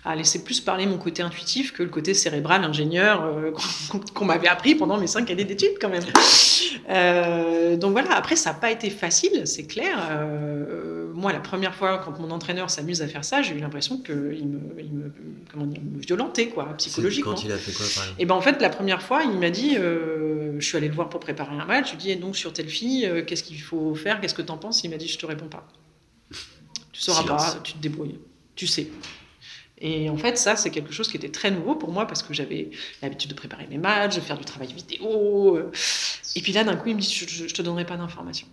[0.06, 3.52] à laisser plus parler mon côté intuitif que le côté cérébral, ingénieur euh,
[4.14, 6.04] qu'on m'avait appris pendant mes cinq années d'études quand même.
[6.90, 9.98] Euh, donc voilà, après ça n'a pas été facile, c'est clair.
[10.12, 13.98] Euh, moi, la première fois, quand mon entraîneur s'amuse à faire ça, j'ai eu l'impression
[13.98, 15.12] qu'il me, il me,
[15.52, 17.34] comment dire, me violentait quoi, psychologiquement.
[17.34, 18.22] Quand il a fait quoi, par exemple?
[18.22, 21.10] Et ben en fait, la première fois, il m'a dit, je suis allé le voir
[21.10, 23.60] pour préparer un match, je lui ai dit, et donc sur telle fille, qu'est-ce qu'il
[23.60, 24.84] faut faire, qu'est-ce que tu en penses?
[24.84, 25.66] Il m'a dit, je te réponds pas.
[26.96, 28.20] Tu sauras pas, tu te débrouilles,
[28.56, 28.88] tu sais.
[29.78, 32.34] Et en fait, ça, c'est quelque chose qui était très nouveau pour moi parce que
[32.34, 32.70] j'avais
[33.02, 35.58] l'habitude de préparer mes matchs, de faire du travail vidéo.
[35.58, 35.72] Euh.
[36.38, 38.48] Et puis là, d'un coup, il me dit Je ne te donnerai pas d'informations.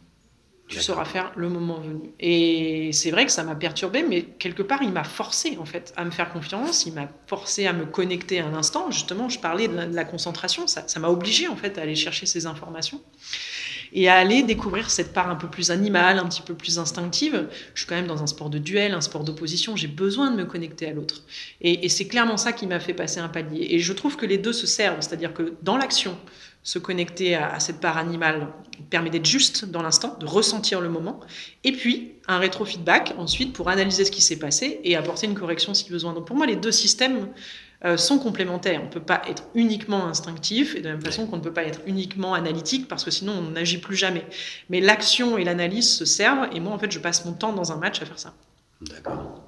[0.67, 2.15] Tu sauras faire le moment venu.
[2.19, 5.93] Et c'est vrai que ça m'a perturbé, mais quelque part, il m'a forcé en fait
[5.97, 6.87] à me faire confiance.
[6.87, 8.91] Il m'a forcé à me connecter à un instant.
[8.91, 10.67] Justement, je parlais de la, concentration.
[10.67, 13.03] Ça m'a obligé en fait à aller chercher ces informations
[13.93, 17.49] et à aller découvrir cette part un peu plus animale, un petit peu plus instinctive.
[17.75, 20.37] Je suis quand même dans un sport de duel, un sport d'opposition, j'ai besoin de
[20.37, 21.23] me connecter à l'autre.
[21.61, 23.67] Et, c'est clairement ça qui m'a fait passer un palier.
[23.71, 26.17] Et je trouve que les deux se servent, c'est-à-dire que dans l'action,
[26.63, 28.49] se connecter à, cette part animale
[28.89, 31.21] permet d'être juste dans l'instant, de ressentir le moment,
[31.65, 35.75] et puis un rétro-feedback ensuite pour analyser ce qui s'est passé et apporter une correction
[35.75, 36.13] si besoin.
[36.13, 37.29] Donc pour moi, les deux systèmes
[37.85, 38.81] euh, sont complémentaires.
[38.81, 41.53] On ne peut pas être uniquement instinctif et de la même façon qu'on ne peut
[41.53, 44.25] pas être uniquement analytique parce que sinon on n'agit plus jamais.
[44.71, 47.73] Mais l'action et l'analyse se servent et moi en fait je passe mon temps dans
[47.73, 48.35] un match à faire ça.
[48.83, 49.43] D'accord.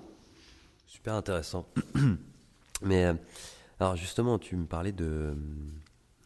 [0.87, 1.67] Super intéressant.
[2.83, 3.15] Mais euh,
[3.79, 5.35] alors justement tu me parlais de,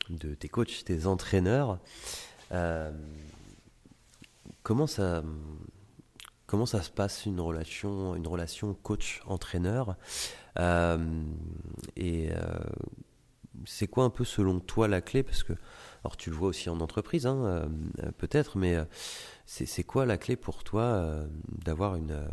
[0.09, 1.79] de tes coachs, tes entraîneurs.
[2.53, 2.91] Euh,
[4.63, 5.23] comment ça
[6.47, 9.95] comment ça se passe une relation une relation coach entraîneur euh,
[10.59, 12.43] et euh,
[13.65, 15.23] c'est quoi un peu selon toi la clé?
[15.23, 15.53] Parce que,
[16.05, 18.77] alors tu le vois aussi en entreprise, hein, euh, peut-être, mais
[19.47, 21.27] c'est quoi la clé pour toi
[21.65, 22.25] d'avoir une,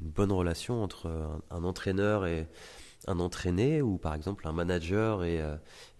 [0.00, 2.46] bonne relation entre un, entraîneur et
[3.06, 5.40] un entraîné, ou par exemple un manager et,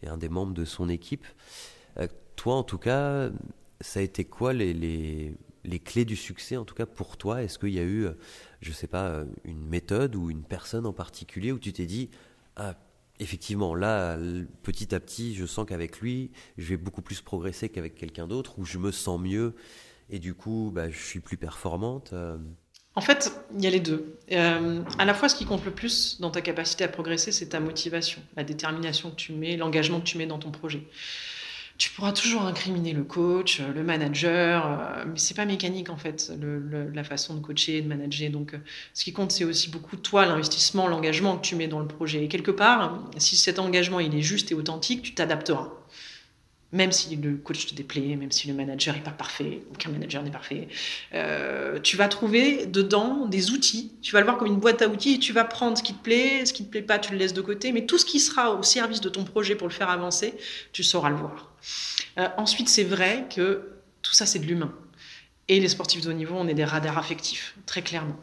[0.06, 1.26] un des membres de son équipe?
[2.36, 3.30] toi, en tout cas,
[3.80, 7.42] ça a été quoi les, les, clés du succès, en tout cas pour toi?
[7.42, 8.08] Est-ce qu'il y a eu,
[8.60, 12.10] je sais pas, une méthode ou une personne en particulier où tu t'es dit,
[12.56, 12.74] ah,
[13.18, 14.18] effectivement, là,
[14.62, 18.58] petit à petit, je sens qu'avec lui, je vais beaucoup plus progresser qu'avec quelqu'un d'autre,
[18.58, 19.54] où je me sens mieux
[20.10, 22.10] et du coup, bah, je suis plus performante.
[22.12, 22.38] Euh.
[22.94, 24.18] En fait, il y a les deux.
[24.32, 27.50] Euh, à la fois, ce qui compte le plus dans ta capacité à progresser, c'est
[27.50, 30.82] ta motivation, la détermination que tu mets, l'engagement que tu mets dans ton projet
[31.78, 36.32] tu pourras toujours incriminer le coach, le manager, euh, mais c'est pas mécanique en fait,
[36.94, 38.30] la façon de coacher, de manager.
[38.30, 38.58] Donc, euh,
[38.94, 42.24] ce qui compte, c'est aussi beaucoup toi, l'investissement, l'engagement que tu mets dans le projet.
[42.24, 45.70] Et quelque part, si cet engagement il est juste et authentique, tu t'adapteras
[46.72, 50.22] même si le coach te déplaît, même si le manager n'est pas parfait, aucun manager
[50.22, 50.68] n'est parfait,
[51.14, 53.92] euh, tu vas trouver dedans des outils.
[54.02, 55.94] Tu vas le voir comme une boîte à outils et tu vas prendre ce qui
[55.94, 57.72] te plaît, ce qui ne te plaît pas, tu le laisses de côté.
[57.72, 60.34] Mais tout ce qui sera au service de ton projet pour le faire avancer,
[60.72, 61.55] tu sauras le voir.
[62.18, 63.68] Euh, ensuite, c'est vrai que
[64.02, 64.74] tout ça, c'est de l'humain.
[65.48, 68.16] Et les sportifs de haut niveau, on est des radars affectifs, très clairement.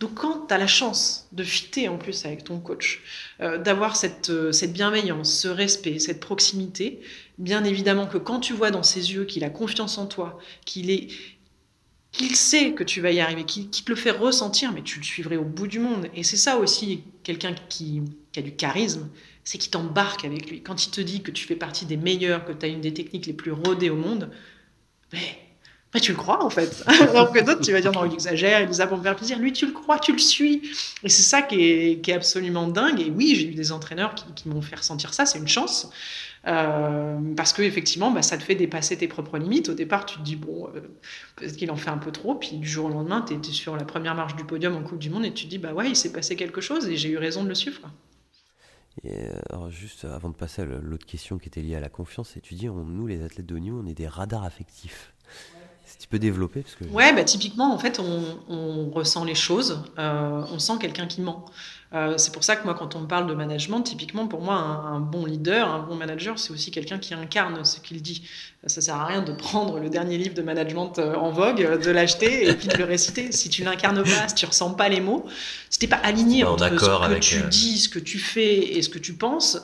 [0.00, 3.02] Donc quand tu as la chance de fitter en plus avec ton coach,
[3.40, 7.00] euh, d'avoir cette, cette bienveillance, ce respect, cette proximité,
[7.38, 10.90] bien évidemment que quand tu vois dans ses yeux qu'il a confiance en toi, qu'il
[10.90, 11.08] est
[12.12, 15.04] qu'il sait que tu vas y arriver, qu'il te le fait ressentir, mais tu le
[15.04, 16.08] suivrais au bout du monde.
[16.14, 18.02] Et c'est ça aussi, quelqu'un qui,
[18.36, 19.08] a du charisme,
[19.44, 20.62] c'est qu'il t'embarque avec lui.
[20.62, 22.94] Quand il te dit que tu fais partie des meilleurs, que tu as une des
[22.94, 24.30] techniques les plus rodées au monde,
[25.12, 26.84] mais tu le crois en fait.
[27.00, 29.16] Alors que d'autres, tu vas dire non, il exagère, il nous a pour me faire
[29.16, 29.38] plaisir.
[29.38, 30.62] Lui, tu le crois, tu le suis.
[31.02, 33.00] Et c'est ça qui est, absolument dingue.
[33.00, 35.90] Et oui, j'ai eu des entraîneurs qui, m'ont fait ressentir ça, c'est une chance.
[36.46, 39.68] Euh, parce que effectivement, bah, ça te fait dépasser tes propres limites.
[39.68, 40.80] Au départ, tu te dis, bon, euh,
[41.36, 42.34] peut-être qu'il en fait un peu trop.
[42.34, 44.98] Puis du jour au lendemain, tu es, sur la première marche du podium en Coupe
[44.98, 47.10] du Monde et tu te dis, bah ouais, il s'est passé quelque chose et j'ai
[47.10, 47.80] eu raison de le suivre.
[49.04, 52.36] Euh, alors juste avant de passer à l'autre question qui était liée à la confiance,
[52.36, 55.12] et tu dis, nous les athlètes de on est des radars affectifs.
[55.84, 56.84] Si tu peux développer parce que...
[56.84, 61.44] Ouais, bah, typiquement, en fait, on, ressent les choses, euh, on sent quelqu'un qui ment.
[61.94, 64.54] Euh, c'est pour ça que moi, quand on me parle de management, typiquement, pour moi,
[64.54, 68.22] un, bon leader, un bon manager, c'est aussi quelqu'un qui incarne ce qu'il dit.
[68.66, 71.90] Ça sert à rien de prendre le dernier livre de management euh, en vogue, de
[71.90, 73.30] l'acheter et puis de le réciter.
[73.32, 75.26] Si tu l'incarnes pas, si tu ressens pas les mots,
[75.68, 78.88] si t'es pas aligné entre ce que tu dis, ce que tu fais et ce
[78.88, 79.58] que tu penses,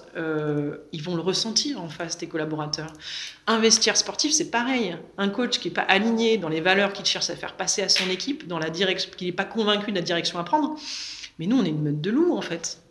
[0.92, 2.92] ils vont le ressentir en face tes collaborateurs.
[3.46, 4.96] Investir sportif, c'est pareil.
[5.16, 7.88] Un coach qui n'est pas aligné dans les valeurs qu'il cherche à faire passer à
[7.88, 10.76] son équipe, dans la direction, qui n'est pas convaincu de la direction à prendre.
[11.38, 12.82] Mais nous, on est une meute de loups, en fait.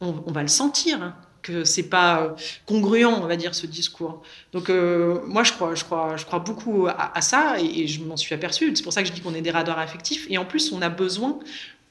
[0.00, 2.30] On, va le sentir, hein, que c'est pas euh,
[2.66, 4.22] congruent, on va dire, ce discours.
[4.52, 8.16] Donc, euh, moi, je crois, je, crois, je crois beaucoup à, ça et, je m'en
[8.16, 8.70] suis aperçu.
[8.74, 10.26] C'est pour ça que je dis qu'on est des radars affectifs.
[10.28, 11.38] Et en plus, on a besoin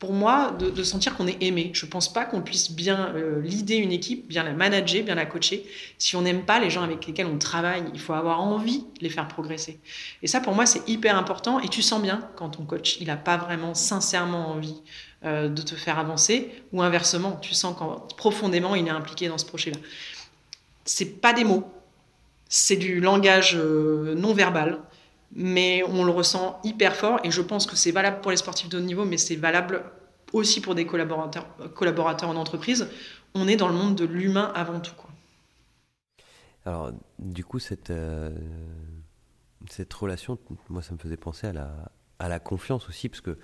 [0.04, 1.72] pour moi, de, sentir qu'on est aimé.
[1.74, 5.16] Je ne pense pas qu'on puisse bien euh, leader une équipe, bien la manager, bien
[5.16, 5.66] la coacher,
[5.98, 7.86] si on n'aime pas les gens avec lesquels on travaille.
[7.94, 9.80] Il faut avoir envie de les faire progresser.
[10.22, 11.62] Et ça, pour moi, c'est hyper important.
[11.62, 14.82] Et tu sens bien quand ton coach, il n'a pas vraiment sincèrement envie
[15.26, 19.38] euh, de te faire avancer, ou inversement, tu sens quand profondément il est impliqué dans
[19.38, 19.78] ce projet-là.
[20.86, 21.72] C'est pas des mots,
[22.50, 24.80] c'est du langage euh, non verbal
[25.36, 28.70] mais on le ressent hyper fort et je pense que c'est valable pour les sportifs
[28.70, 29.84] de haut niveau, mais c'est valable
[30.32, 31.48] aussi pour des collaborateurs,
[32.30, 32.88] en entreprise.
[33.34, 34.94] On est dans le monde de l'humain avant tout.
[34.96, 35.10] Quoi.
[36.66, 38.32] Alors, du coup, cette, euh,
[39.70, 40.38] cette relation,
[40.70, 43.38] moi, ça me faisait penser à la, à la confiance aussi, parce que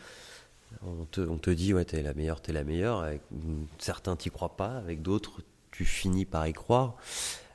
[0.81, 3.01] on te, on dit, ouais, t'es la meilleure, t'es la meilleure.
[3.01, 3.21] Avec,
[3.77, 6.95] certains t'y croient pas, avec d'autres, tu finis par y croire.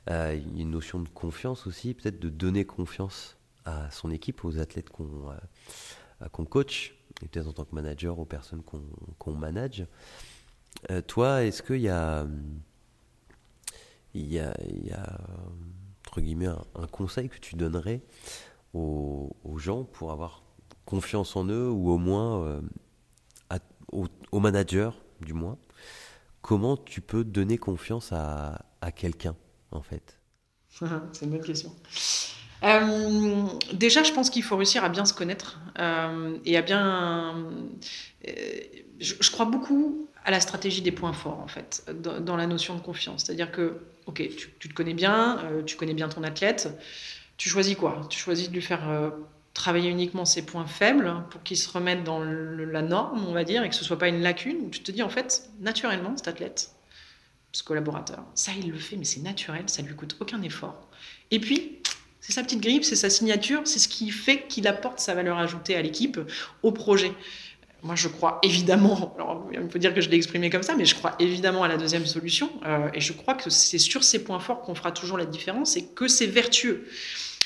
[0.09, 4.89] Euh, une notion de confiance aussi, peut-être de donner confiance à son équipe, aux athlètes
[4.89, 5.31] qu'on
[6.21, 8.61] euh, coach, et peut-être en tant que manager aux personnes
[9.17, 9.85] qu'on manage.
[10.91, 12.27] Euh, toi, est-ce qu'il y a,
[14.13, 14.53] il y a,
[16.07, 18.01] entre guillemets, un, conseil que tu donnerais
[18.73, 20.43] aux, gens pour avoir
[20.85, 22.61] confiance en eux, ou au moins
[23.91, 25.57] aux, managers, du moins
[26.41, 29.35] Comment tu peux donner confiance à, à quelqu'un,
[29.71, 30.19] en fait?
[31.13, 31.73] C'est une bonne question.
[32.63, 33.43] Euh,
[33.73, 37.45] déjà, je pense qu'il faut réussir à bien se connaître euh, et à bien.
[38.27, 38.31] Euh,
[38.99, 42.81] je, crois beaucoup à la stratégie des points forts, en fait, dans, la notion de
[42.81, 43.25] confiance.
[43.25, 44.23] C'est-à-dire que, ok,
[44.59, 46.69] tu, te connais bien, tu connais bien ton athlète,
[47.37, 48.01] tu choisis quoi?
[48.09, 49.11] Tu choisis de lui faire
[49.55, 53.63] travailler uniquement ses points faibles pour qu'il se remette dans la norme, on va dire,
[53.63, 56.27] et que ce soit pas une lacune, où tu te dis, en fait, naturellement, cet
[56.27, 56.71] athlète,
[57.53, 60.89] ce collaborateur, ça, il le fait, mais c'est naturel, ça lui coûte aucun effort.
[61.31, 61.79] Et puis,
[62.19, 65.37] c'est sa petite grippe, c'est sa signature, c'est ce qui fait qu'il apporte sa valeur
[65.37, 66.19] ajoutée à l'équipe,
[66.61, 67.13] au projet.
[67.81, 70.85] moi, je crois évidemment, alors il faut dire que je l'ai exprimé comme ça, mais
[70.85, 72.51] je crois évidemment à la deuxième solution.
[72.65, 75.77] Euh, et je crois que c'est sur ces points forts qu'on fera toujours la différence
[75.77, 76.85] et que c'est vertueux.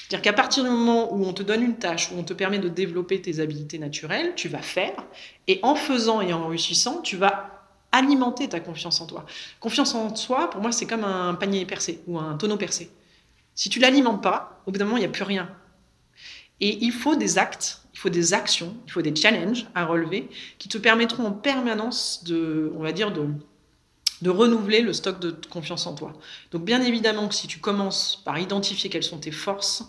[0.09, 2.57] C'est-à-dire qu'à partir du moment où on te donne une tâche, où on te permet
[2.57, 5.05] de développer tes habiletés naturelles, tu vas faire.
[5.47, 9.27] Et en faisant et en réussissant, tu vas alimenter ta confiance en toi.
[9.59, 12.89] Confiance en soi, pour moi, c'est comme un panier percé ou un tonneau percé.
[13.53, 15.47] Si tu l'alimentes pas, au bout d'un moment, il n'y a plus rien.
[16.59, 20.27] Et il faut des actes, il faut des actions, il faut des challenges à relever
[20.57, 23.27] qui te permettront en permanence de, on va dire, de,
[24.21, 26.13] de renouveler le stock de confiance en toi.
[26.51, 29.83] Donc bien évidemment que si tu commences par identifier quelles sont tes forces,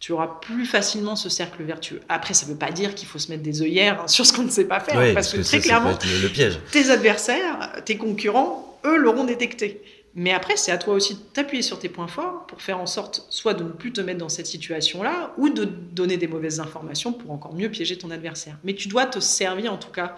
[0.00, 2.00] tu auras plus facilement ce cercle vertueux.
[2.08, 4.44] Après, ça ne veut pas dire qu'il faut se mettre des œillères sur ce qu'on
[4.44, 6.58] ne sait pas faire, parce, que, très clairement, le piège.
[6.72, 9.82] tes adversaires, tes concurrents, eux l'auront détecté.
[10.14, 12.86] Mais après, c'est à toi aussi de t'appuyer sur tes points forts pour faire en
[12.86, 16.60] sorte soit de ne plus te mettre dans cette situation-là, ou de donner des mauvaises
[16.60, 18.56] informations pour encore mieux piéger ton adversaire.
[18.64, 20.16] Mais tu dois te servir en tout cas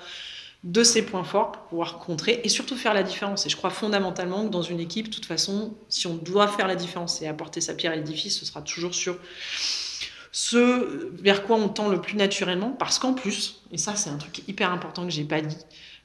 [0.65, 3.47] de ces points forts pour pouvoir contrer et surtout faire la différence.
[3.47, 6.69] Et je crois fondamentalement que dans une équipe, de toute façon, si on doit faire
[6.69, 9.19] la différence et apporter sa pierre à l'édifice, ce sera toujours sur
[10.31, 14.17] ce vers quoi on tend le plus naturellement, parce qu'en plus, et ça c'est un
[14.17, 15.59] truc hyper important que j'ai pas dit,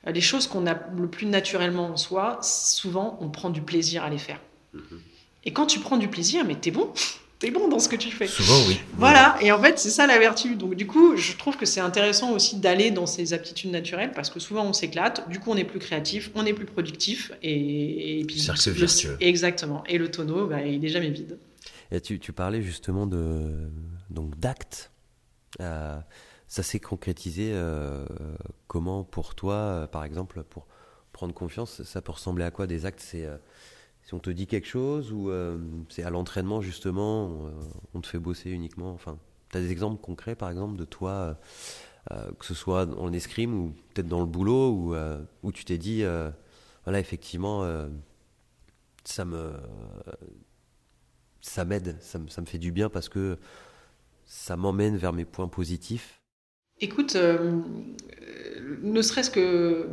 [0.06, 4.10] les choses qu'on a le plus naturellement en soi, souvent, on prend du plaisir à
[4.10, 4.39] les faire.
[4.74, 5.02] Mhm.
[5.46, 6.91] Et quand tu prends du plaisir, mais t'es bon,
[7.39, 8.28] t'es bon dans ce que tu fais.
[8.28, 8.80] Souvent, oui.
[8.97, 10.56] Voilà, et en fait, c'est ça la vertu.
[10.56, 14.30] Donc, du coup, je trouve que c'est intéressant aussi d'aller dans ces aptitudes naturelles parce
[14.30, 17.32] que souvent, on s'éclate, du coup, on est plus créatif, on est plus productif.
[17.41, 19.17] Et, et puis, Cercle vertueux.
[19.19, 19.84] Exactement.
[19.88, 21.38] Et le tonneau, bah, il est jamais vide.
[21.91, 23.69] Et tu, tu parlais justement de
[24.10, 24.91] donc d'actes.
[25.62, 25.97] Euh,
[26.47, 28.06] ça s'est concrétisé euh,
[28.67, 30.67] comment pour toi, euh, par exemple, pour
[31.12, 33.02] prendre confiance Ça peut ressembler à quoi des actes?
[33.02, 33.38] C'est euh,
[34.08, 35.30] si on te dit quelque chose ou
[35.89, 37.30] c'est à l'entraînement justement,
[37.93, 38.91] on te fait bosser uniquement.
[38.93, 39.20] Enfin,
[39.52, 41.38] tu as des exemples concrets, par exemple, de toi,
[42.10, 44.96] que ce soit en escrime ou peut-être dans le boulot,
[45.43, 46.04] où, tu t'es dit,
[46.86, 47.70] voilà, effectivement,
[49.04, 49.52] ça me
[51.48, 53.38] ça m'aide, ça, me fait du bien parce que
[54.26, 56.22] ça m'emmène vers mes points positifs
[56.80, 57.60] Écoute, euh,
[58.84, 59.89] ne serait-ce que,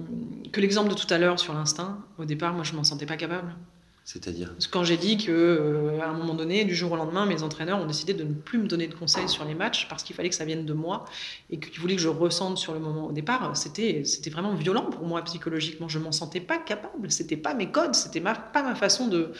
[0.52, 3.16] que l'exemple de tout à l'heure sur l'instinct, au départ, moi, je m'en sentais pas
[3.16, 3.54] capable.
[4.04, 7.42] C'est-à-dire Quand j'ai dit que euh, à un moment donné, du jour au lendemain, mes
[7.42, 10.14] entraîneurs ont décidé de ne plus me donner de conseils sur les matchs parce qu'il
[10.14, 11.06] fallait que ça vienne de moi
[11.50, 15.06] et qu'ils voulaient que je ressente sur le moment au départ, c'était vraiment violent pour
[15.06, 15.88] moi psychologiquement.
[15.88, 17.10] Je m'en sentais pas capable.
[17.10, 19.32] C'était pas mes codes, c'était ma, pas ma façon de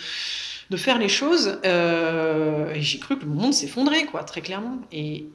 [0.70, 1.58] de faire les choses.
[1.64, 4.78] Euh, et j'ai cru que le monde s'effondrait, quoi, très clairement.
[4.92, 5.26] Et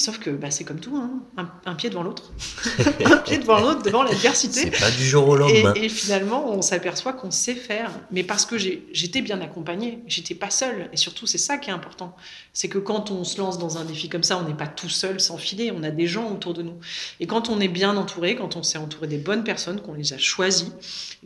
[0.00, 1.22] sauf que bah, c'est comme tout, hein.
[1.66, 2.32] un, pied devant l'autre.
[3.04, 4.62] un pied devant l'autre, devant l'adversité.
[4.62, 5.72] C'est pas du jour au lendemain.
[5.74, 7.92] Et, finalement, on s'aperçoit qu'on sait faire.
[8.10, 10.88] Mais parce que j'étais bien accompagnée, j'étais pas seule.
[10.92, 12.16] Et surtout, c'est ça qui est important.
[12.52, 14.88] C'est que quand on se lance dans un défi comme ça, on n'est pas tout
[14.88, 16.78] seul sans filer, on a des gens autour de nous.
[17.20, 20.12] Et quand on est bien entouré, quand on s'est entouré des bonnes personnes, qu'on les
[20.12, 20.72] a choisies,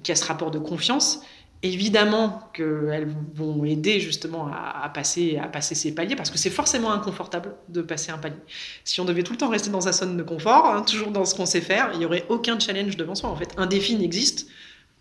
[0.03, 1.21] qu'il y a ce rapport de confiance,
[1.63, 6.93] Évidemment qu'elles vont aider justement à, passer, à passer ces paliers, parce que c'est forcément
[6.93, 8.37] inconfortable de passer un palier.
[8.85, 11.25] Si on devait tout le temps rester dans sa zone de confort, hein, toujours dans
[11.25, 13.29] ce qu'on sait faire, il n'y aurait aucun challenge devant soi.
[13.29, 14.49] En fait, un défi n'existe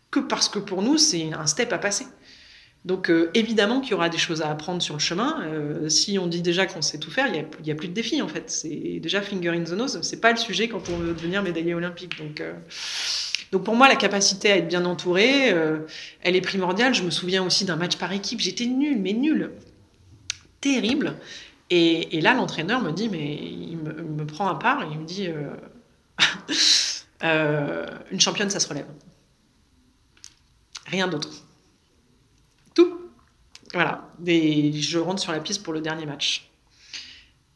[0.09, 2.07] que parce que pour nous, c'est un step à passer.
[2.85, 5.41] Donc euh, évidemment qu'il y aura des choses à apprendre sur le chemin.
[5.41, 8.21] Euh, si on dit déjà qu'on sait tout faire, il n'y a, plus de défi
[8.21, 8.49] en fait.
[8.49, 9.99] C'est déjà finger in the nose.
[10.03, 12.17] C'est pas le sujet quand on veut devenir médaillé olympique.
[12.17, 12.53] Donc euh,
[13.51, 15.79] donc pour moi, la capacité à être bien entouré, euh,
[16.21, 16.93] elle est primordiale.
[16.93, 18.39] Je me souviens aussi d'un match par équipe.
[18.39, 19.51] J'étais nulle, mais nulle.
[20.59, 21.15] Terrible.
[21.69, 25.27] Et, là, l'entraîneur me dit, mais il me, prend à part et il me dit,
[25.27, 25.49] euh,
[27.23, 28.87] euh, une championne, ça se relève.
[30.85, 31.29] Rien d'autre.
[32.73, 32.99] Tout.
[33.73, 34.09] Voilà.
[34.25, 36.46] Et je rentre sur la piste pour le dernier match.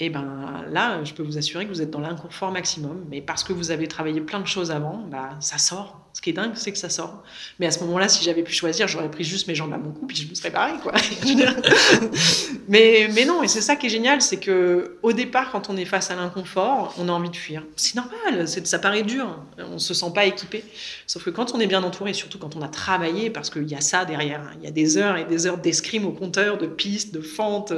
[0.03, 3.43] Et ben là, je peux vous assurer que vous êtes dans l'inconfort maximum, mais parce
[3.43, 6.01] que vous avez travaillé plein de choses avant, bah, ça sort.
[6.13, 7.21] Ce qui est dingue, c'est que ça sort.
[7.59, 9.91] Mais à ce moment-là, si j'avais pu choisir, j'aurais pris juste mes jambes à mon
[9.91, 10.93] cou, puis je me serais barré, quoi.
[12.67, 15.77] mais, mais non, et c'est ça qui est génial, c'est que au départ, quand on
[15.77, 17.63] est face à l'inconfort, on a envie de fuir.
[17.75, 20.65] C'est normal, ça paraît dur, on se sent pas équipé.
[21.05, 23.75] Sauf que quand on est bien entouré, surtout quand on a travaillé, parce qu'il y
[23.75, 26.57] a ça derrière, hein, il y a des heures et des heures d'escrime au compteur,
[26.57, 27.71] de pistes, de fentes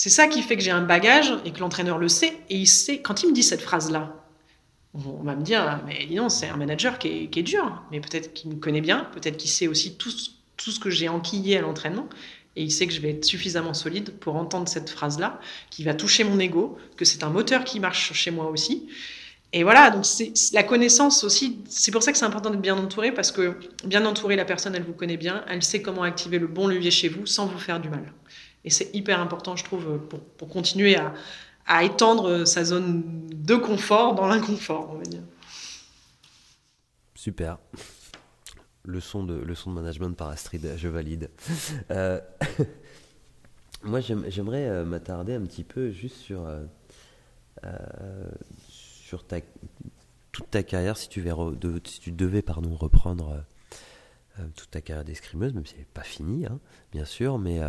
[0.00, 2.32] c'est ça qui fait que j'ai un bagage et que l'entraîneur le sait.
[2.48, 4.16] Et il sait, quand il me dit cette phrase-là,
[4.94, 7.82] on va me dire, mais dis c'est un manager qui est, dur.
[7.90, 10.08] Mais peut-être qu'il me connaît bien, peut-être qu'il sait aussi tout,
[10.56, 12.08] tout ce que j'ai enquillé à l'entraînement.
[12.56, 15.92] Et il sait que je vais être suffisamment solide pour entendre cette phrase-là, qui va
[15.92, 18.88] toucher mon ego, que c'est un moteur qui marche chez moi aussi.
[19.52, 21.58] Et voilà, donc c'est la connaissance aussi.
[21.68, 24.74] C'est pour ça que c'est important d'être bien entouré, parce que bien entouré, la personne,
[24.74, 27.58] elle vous connaît bien, elle sait comment activer le bon levier chez vous sans vous
[27.58, 28.14] faire du mal.
[28.64, 31.14] Et c'est hyper important, je trouve, pour, pour continuer à,
[31.66, 35.22] à, étendre sa zone de confort dans l'inconfort, on va dire.
[37.14, 37.58] Super.
[38.84, 41.30] Leçon de, de management par Astrid, je valide.
[41.90, 42.20] Euh,
[43.82, 46.46] moi, j'aimerais euh, m'attarder un petit peu juste sur,
[48.68, 49.38] sur ta,
[50.32, 51.24] toute ta carrière, si tu,
[51.84, 53.44] si tu devais pardon, reprendre
[54.56, 56.58] toute ta carrière d'escrimeuse, même si elle n'est pas finie, hein,
[56.92, 57.60] bien sûr, mais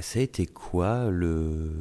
[0.00, 1.72] ça a été quoi le,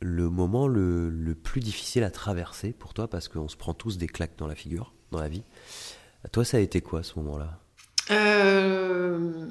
[0.00, 3.08] le moment le, le, plus difficile à traverser pour toi?
[3.08, 5.42] Parce qu'on se prend tous des claques dans la figure, dans la vie.
[6.32, 7.58] Toi, ça a été quoi ce moment-là?
[8.10, 9.46] Euh,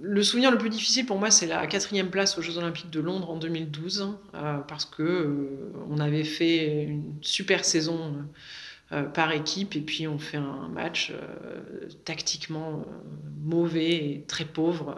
[0.00, 3.00] Le souvenir le plus difficile pour moi, c'est la quatrième place aux Jeux Olympiques de
[3.00, 8.14] Londres en 2012, euh, parce que euh, on avait fait une super saison
[8.90, 12.92] par équipe et puis on fait un match euh, tactiquement euh,
[13.40, 14.96] mauvais et très pauvre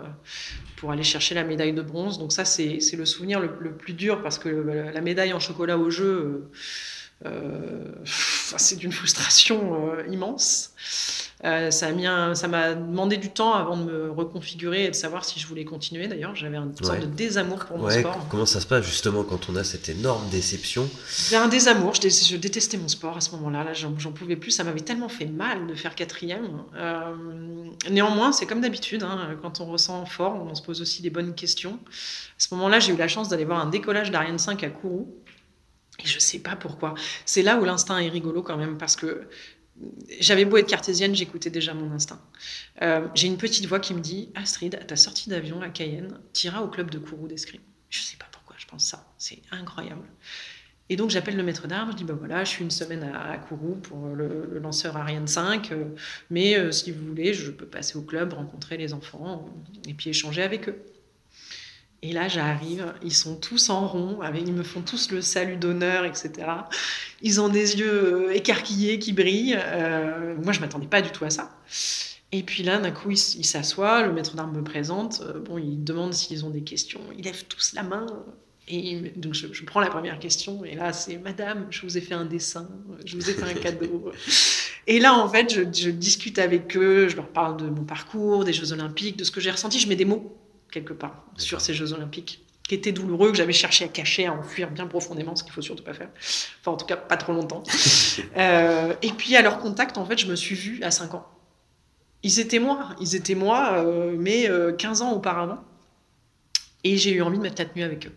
[0.77, 2.19] pour aller chercher la médaille de bronze.
[2.19, 5.77] Donc ça, c'est le souvenir le, le, plus dur parce que la médaille en chocolat
[5.77, 6.51] au jeu,
[8.57, 10.73] c'est d'une frustration immense.
[11.45, 15.47] Euh, ça m'a demandé du temps avant de me reconfigurer et de savoir si je
[15.49, 16.07] voulais continuer.
[16.07, 18.27] D'ailleurs, j'avais une sorte de désamour pour mon sport.
[18.31, 20.89] Comment ça se passe justement quand on a cette énorme déception?
[21.31, 21.95] J'ai un désamour.
[21.95, 23.65] Je, détestais mon sport à ce moment-là.
[23.65, 24.53] Là, j'en pouvais plus.
[24.53, 26.63] Ça m'avait tellement fait mal de faire quatrième.
[26.77, 27.15] Euh,
[27.91, 29.03] néanmoins, c'est comme d'habitude.
[29.03, 31.81] Hein, quand on ressent fort, on se pose aussi des bonnes questions.
[31.83, 35.13] À ce moment-là, j'ai eu la chance d'aller voir un décollage d'Ariane 5 à Kourou.
[36.03, 36.95] Et je sais pas pourquoi.
[37.25, 39.29] C'est là où l'instinct est rigolo quand même, parce que
[40.21, 42.21] j'avais beau être cartésienne, j'écoutais déjà mon instinct.
[42.83, 46.19] Euh, j'ai une petite voix qui me dit Astrid, à ta sortie d'avion à Cayenne,
[46.33, 47.63] t'iras au club de Kourou d'escrime.
[47.89, 50.07] Je ne sais pas pourquoi je pense ça, c'est incroyable.
[50.89, 53.39] Et donc j'appelle le maître d'armes, je dis bah voilà, je suis une semaine à,
[53.39, 55.85] Kourou pour le, lanceur Ariane 5, euh,
[56.29, 59.49] mais euh, si vous voulez, je peux passer au club, rencontrer les enfants
[59.89, 60.83] et puis échanger avec eux.
[62.05, 66.05] Et là, j'arrive, ils sont tous en rond, ils me font tous le salut d'honneur,
[66.05, 66.33] etc.
[67.23, 69.57] Ils ont des yeux euh, écarquillés qui brillent.
[69.57, 71.53] Euh, moi, je m'attendais pas du tout à ça.
[72.33, 75.23] Et puis là, d'un coup, ils s'assoient, le maître d'armes me présente.
[75.23, 77.01] Euh, bon, il demande s'ils ont des questions.
[77.17, 78.07] Ils lèvent tous la main.
[78.67, 80.65] Et donc, je, prends la première question.
[80.65, 82.69] Et là, c'est Madame, je vous ai fait un dessin,
[83.05, 84.11] je vous ai fait un cadeau.
[84.89, 88.45] et là, en fait, je, je discute avec eux, je leur parle de mon parcours,
[88.45, 89.79] des Jeux Olympiques, de ce que j'ai ressenti.
[89.79, 90.37] Je mets des mots
[90.73, 94.33] quelque part, sur ces Jeux Olympiques, qui étaient douloureux, que j'avais cherché à cacher, à
[94.33, 96.09] enfuir bien profondément, ce qu'il faut surtout pas faire.
[96.61, 97.63] Enfin, en tout cas, pas trop longtemps.
[98.37, 101.27] Euh, et puis, à leur contact, en fait, je me suis vue à 5 ans.
[102.23, 105.65] Ils étaient moi, ils étaient moi, euh, mais 15 euh, ans auparavant.
[106.85, 108.15] Et j'ai eu envie de mettre la tenue avec eux.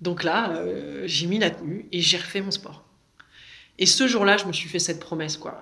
[0.00, 0.62] Donc là,
[1.04, 2.84] j'ai mis la tenue et j'ai refait mon sport.
[3.78, 5.60] Et ce jour-là, je me suis fait cette promesse, quoi.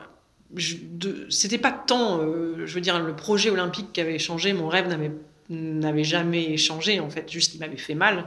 [1.31, 5.13] C'était pas tant, je veux dire, le projet olympique qui avait changé, mon rêve n'avait
[5.51, 8.27] n'avait jamais changé, en fait, juste il m'avait fait mal.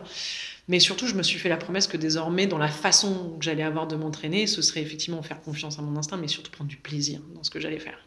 [0.68, 3.64] Mais surtout, je me suis fait la promesse que désormais, dans la façon que j'allais
[3.64, 6.78] avoir de m'entraîner, ce serait effectivement faire confiance à mon instinct, mais surtout prendre du
[6.78, 7.98] plaisir dans ce que j'allais faire.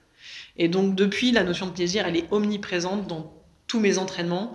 [0.56, 3.32] Et donc, depuis, la notion de plaisir, elle est omniprésente dans
[3.66, 4.52] tous mes entraînements.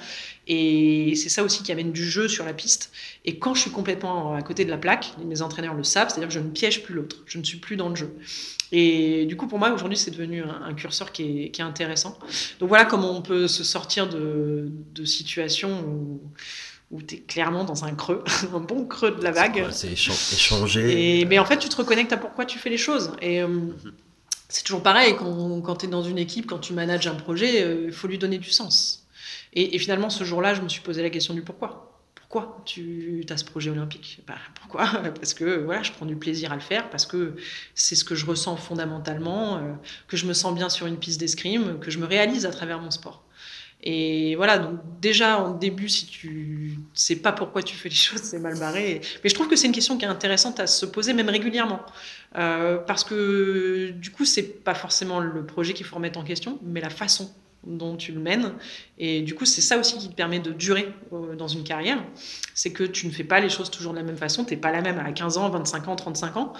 [0.47, 2.91] Et c'est ça aussi qui amène du jeu sur la piste.
[3.25, 6.27] Et quand je suis complètement à côté de la plaque, mes entraîneurs le savent, c'est-à-dire
[6.27, 8.15] que je ne piège plus l'autre, je ne suis plus dans le jeu.
[8.71, 12.17] Et du coup, pour moi, aujourd'hui, c'est devenu un, curseur qui est, qui est, intéressant.
[12.59, 16.21] Donc voilà comment on peut se sortir de, de situations où,
[16.91, 19.67] où tu es clairement dans un creux, un bon creux de la vague.
[19.71, 21.19] C'est échanger.
[21.19, 23.11] Et, mais en fait, tu te reconnectes à pourquoi tu fais les choses.
[23.21, 23.41] Et.
[23.41, 23.93] Euh, mhm.
[24.51, 27.63] C'est toujours pareil, quand, quand tu es dans une équipe, quand tu manages un projet,
[27.63, 29.00] euh, il faut lui donner du sens.
[29.53, 31.87] Et, finalement, ce jour-là, je me suis posé la question du pourquoi.
[32.15, 34.21] Pourquoi tu as ce projet olympique?
[34.25, 34.87] Bah, Pourquoi?
[35.15, 37.35] Parce que voilà, je prends du plaisir à le faire, parce que
[37.75, 39.73] c'est ce que je ressens fondamentalement, euh,
[40.07, 42.79] que je me sens bien sur une piste d'escrime, que je me réalise à travers
[42.79, 43.25] mon sport.
[43.83, 48.21] Et voilà, donc déjà en début, si tu sais pas pourquoi tu fais les choses,
[48.21, 49.01] c'est mal barré.
[49.23, 51.81] Mais je trouve que c'est une question qui est intéressante à se poser même régulièrement.
[52.37, 56.59] Euh, parce que du coup, c'est pas forcément le projet qu'il faut remettre en question,
[56.63, 57.33] mais la façon
[57.65, 58.53] dont tu le mènes.
[58.97, 62.03] Et du coup, c'est ça aussi qui te permet de durer euh, dans une carrière.
[62.55, 64.43] C'est que tu ne fais pas les choses toujours de la même façon.
[64.43, 66.53] Tu n'es pas la même à 15 ans, 25 ans, 35 ans.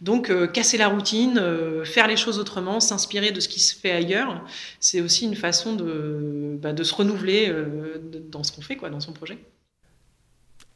[0.00, 3.74] Donc, euh, casser la routine, euh, faire les choses autrement, s'inspirer de ce qui se
[3.74, 4.44] fait ailleurs,
[4.78, 7.52] c'est aussi une façon de, bah, de se renouveler
[8.30, 9.38] dans ce qu'on fait, quoi, dans son projet.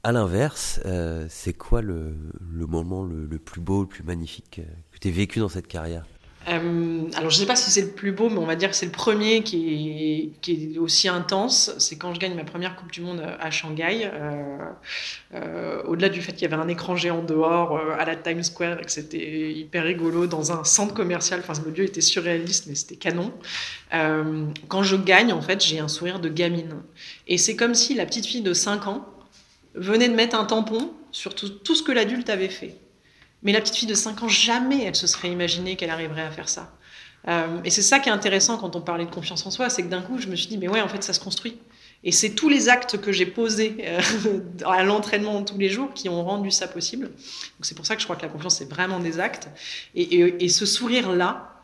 [0.02, 0.80] À l'inverse,
[1.28, 4.60] c'est quoi le, moment le, le, plus beau, le plus magnifique
[4.92, 6.06] que tu aies vécu dans cette carrière?
[6.48, 8.70] Euh, alors je ne sais pas si c'est le plus beau, mais on va dire
[8.70, 11.74] que c'est le premier qui est, aussi intense.
[11.78, 14.10] C'est quand je gagne ma première Coupe du Monde à Shanghai.
[14.12, 14.58] Euh,
[15.34, 18.80] euh, au-delà du fait qu'il y avait un écran géant dehors à la Times Square
[18.80, 21.40] et que c'était hyper rigolo dans un centre commercial.
[21.40, 23.32] Enfin, le lieu était surréaliste, mais c'était canon.
[23.90, 26.76] quand je gagne, en fait, j'ai un sourire de gamine.
[27.26, 29.06] Et c'est comme si la petite fille de 5 ans
[29.74, 32.76] venait de mettre un tampon sur tout ce que l'adulte avait fait.
[33.42, 36.30] Mais la petite fille de 5 ans, jamais elle se serait imaginée qu'elle arriverait à
[36.30, 36.72] faire ça.
[37.64, 39.88] et c'est ça qui est intéressant quand on parlait de confiance en soi, c'est que
[39.88, 41.58] d'un coup, je me suis dit, mais ouais, en fait, ça se construit.
[42.04, 43.76] Et c'est tous les actes que j'ai posés
[44.64, 47.06] à l'entraînement tous les jours qui ont rendu ça possible.
[47.06, 49.48] Donc c'est pour ça que je crois que la confiance, c'est vraiment des actes.
[49.94, 51.56] et ce sourire-là,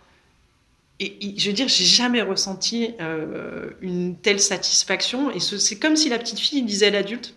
[1.00, 5.30] je veux dire, j'ai jamais ressenti euh, une telle satisfaction.
[5.30, 7.34] Et c'est comme si la petite fille disait à l'adulte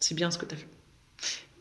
[0.00, 0.68] C'est bien ce que tu as fait.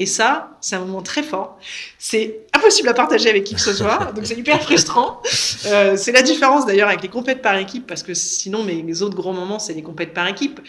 [0.02, 1.60] Et ça, c'est un moment très fort.
[1.99, 5.22] C'est impossible à partager avec qui que ce soit, donc c'est hyper frustrant.
[5.68, 9.16] Euh, c'est la différence d'ailleurs avec les compètes par équipe, parce que sinon mes autres
[9.16, 10.60] gros moments, c'est les compètes par équipe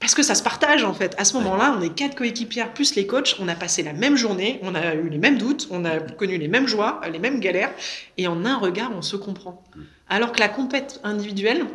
[0.00, 1.14] parce que ça se partage en fait.
[1.18, 4.16] À ce moment-là, on est quatre coéquipières plus les coachs, on a passé la même
[4.16, 7.38] journée, on a eu les mêmes doutes, on a connu les mêmes joies, les mêmes
[7.40, 7.72] galères,
[8.16, 9.62] et en un regard, on se comprend.
[9.76, 9.80] Mm.
[10.08, 11.66] Alors que la compète individuelle,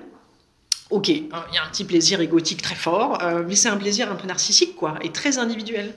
[0.90, 4.12] ok, il y a un petit plaisir égotique très fort, euh, mais c'est un plaisir
[4.12, 5.94] un peu narcissique quoi, et très individuel.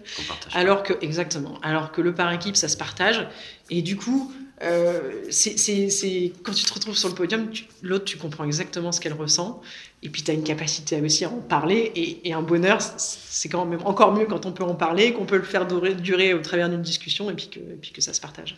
[0.53, 3.27] Alors que exactement, alors que le par équipe, ça se partage,
[3.71, 4.33] et du coup,
[4.63, 7.51] euh, c'est quand tu te retrouves sur le podium,
[7.83, 9.63] l'autre, tu comprends exactement ce qu'elle ressent.
[10.03, 11.93] Et puis, tu as une capacité aussi à en parler.
[12.25, 15.37] Et, un bonheur, c'est quand même encore mieux quand on peut en parler, qu'on peut
[15.37, 18.57] le faire durer, au travers d'une discussion et puis, que, puis que ça se partage.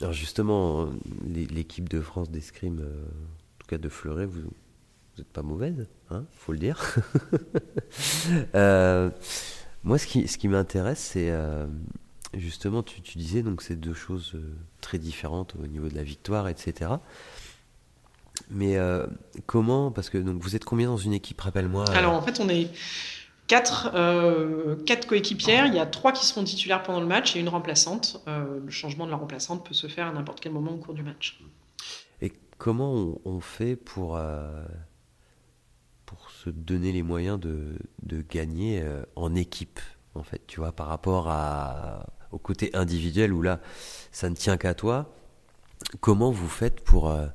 [0.00, 0.88] Alors, justement,
[1.50, 4.42] l'équipe de France d'escrime, euh, en tout cas de Fleuret, vous
[5.18, 6.78] n'êtes pas mauvaise, hein, faut le dire.
[8.54, 9.10] Euh,
[9.84, 11.30] moi, ce qui, ce qui m'intéresse, c'est
[12.32, 16.48] justement, tu, disais donc c'est deux choses euh, très différentes au niveau de la victoire,
[16.48, 16.92] etc.
[18.50, 19.06] Mais euh,
[19.44, 21.38] comment Parce que donc vous êtes combien dans une équipe?
[21.38, 21.84] Rappelle-moi.
[21.90, 22.70] Euh Alors en fait, on est
[23.46, 23.92] quatre,
[24.86, 25.66] quatre coéquipières.
[25.66, 28.22] Il y a trois qui seront titulaires pendant le match et une remplaçante.
[28.26, 31.02] le changement de la remplaçante peut se faire à n'importe quel moment au cours du
[31.02, 31.38] match.
[32.22, 34.18] Et comment on, on fait pour
[36.44, 38.84] se donner les moyens de, de gagner
[39.16, 39.80] en équipe
[40.14, 41.32] en fait, tu vois, par rapport
[42.32, 43.60] au côté individuel où là,
[44.10, 45.14] ça ne tient qu'à toi.
[46.00, 47.26] Comment vous faites pour, euh,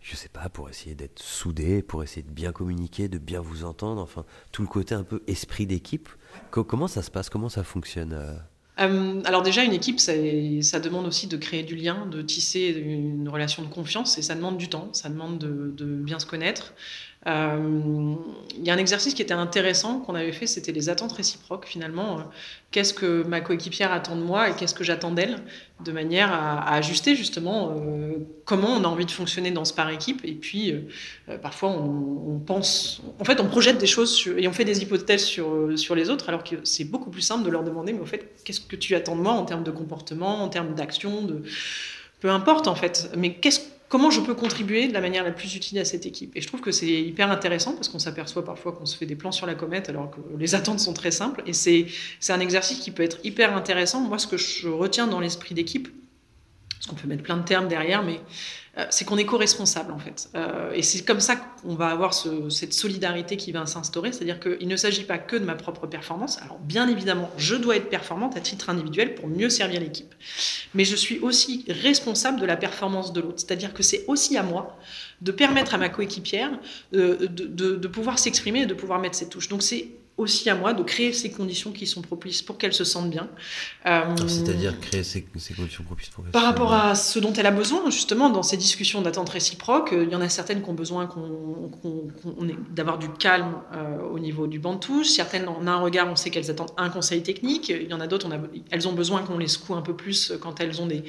[0.00, 3.64] je sais pas, pour essayer d'être soudé, pour essayer de bien communiquer, de bien vous
[3.64, 6.08] entendre, enfin, tout le côté un peu esprit d'équipe?
[6.50, 7.30] comment ça se passe?
[7.30, 8.34] Comment ça fonctionne euh?
[8.80, 10.12] Euh, alors déjà, une équipe, ça,
[10.80, 14.58] demande aussi de créer du lien, de tisser une relation de confiance, et ça demande
[14.58, 16.74] du temps, ça demande de, de bien se connaître.
[17.26, 18.14] Euh,
[18.56, 21.66] il y a un exercice qui était intéressant qu'on avait fait, c'était les attentes réciproques
[21.66, 22.22] finalement.
[22.70, 25.38] Qu'est-ce que ma coéquipière attend de moi et qu'est-ce que j'attends d'elle,
[25.84, 29.88] de manière à, ajuster justement euh, comment on a envie de fonctionner dans ce par
[29.88, 30.20] équipe.
[30.24, 34.66] Et puis euh, parfois on, pense, en fait on projette des choses et on fait
[34.66, 37.94] des hypothèses sur, sur les autres, alors que c'est beaucoup plus simple de leur demander,
[37.94, 40.74] mais au fait, qu'est-ce que tu attends de moi en termes de comportement, en termes
[40.74, 41.26] d'action,
[42.20, 45.54] peu importe en fait, mais qu'est-ce comment je peux contribuer de la manière la plus
[45.54, 46.32] utile à cette équipe.
[46.34, 49.14] Et je trouve que c'est hyper intéressant parce qu'on s'aperçoit parfois qu'on se fait des
[49.14, 51.44] plans sur la comète alors que les attentes sont très simples.
[51.46, 51.86] Et c'est
[52.30, 54.00] un exercice qui peut être hyper intéressant.
[54.00, 55.86] Moi, ce que je retiens dans l'esprit d'équipe,
[56.84, 58.20] parce qu'on peut mettre plein de termes derrière, mais
[58.76, 60.28] euh, c'est qu'on est co-responsable en fait.
[60.34, 64.68] Euh, et c'est comme ça qu'on va avoir cette solidarité qui va s'instaurer, c'est-à-dire qu'il
[64.68, 66.38] ne s'agit pas que de ma propre performance.
[66.42, 70.14] Alors bien évidemment, je dois être performante à titre individuel pour mieux servir l'équipe,
[70.74, 74.42] mais je suis aussi responsable de la performance de l'autre, c'est-à-dire que c'est aussi à
[74.42, 74.78] moi
[75.22, 76.50] de permettre à ma coéquipière
[76.94, 79.48] euh, de, de pouvoir s'exprimer et de pouvoir mettre ses touches.
[79.48, 82.84] Donc c'est aussi à moi de créer ces conditions qui sont propices pour qu'elle se
[82.84, 83.28] sente bien.
[83.86, 87.90] Euh, c'est-à-dire créer ces, conditions propices pour Par rapport à ce dont elle a besoin,
[87.90, 91.70] justement, dans ces discussions d'attente réciproque, il y en a certaines qui ont besoin qu'on,
[92.70, 95.08] d'avoir du calme euh, au niveau du banc de touche.
[95.08, 97.68] Certaines, en un regard, on sait qu'elles attendent un conseil technique.
[97.70, 98.38] Il y en a d'autres, on a,
[98.70, 101.02] elles ont besoin qu'on les secoue un peu plus quand elles ont des,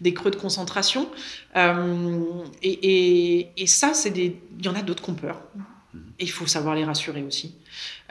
[0.00, 1.08] des creux de concentration.
[1.56, 2.20] Euh,
[2.62, 4.40] et, et, ça, c'est des...
[4.58, 5.42] il y en a d'autres qui ont peur.
[6.18, 7.54] Et il faut savoir les rassurer aussi.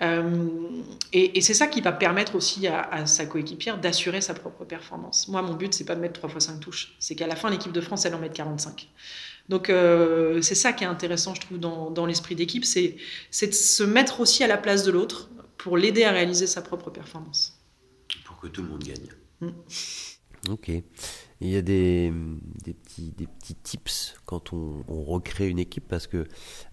[0.02, 0.50] Euh,
[1.14, 5.28] et, c'est ça qui va permettre aussi à, sa coéquipière d'assurer sa propre performance.
[5.28, 6.96] Moi, mon but, c'est pas de mettre 3 fois 5 touches.
[7.00, 8.90] C'est qu'à la fin, l'équipe de France, elle en mette 45.
[9.50, 12.66] Donc, euh, c'est ça qui est intéressant, je trouve, dans, l'esprit d'équipe.
[12.66, 12.98] C'est
[13.48, 16.90] de se mettre aussi à la place de l'autre pour l'aider à réaliser sa propre
[16.90, 17.60] performance.
[18.26, 19.08] Pour que tout le monde gagne.
[19.42, 20.52] Mm.
[20.52, 20.72] Ok
[21.42, 22.14] il y a des,
[22.64, 26.28] des, des petits tips quand on, recrée une équipe parce que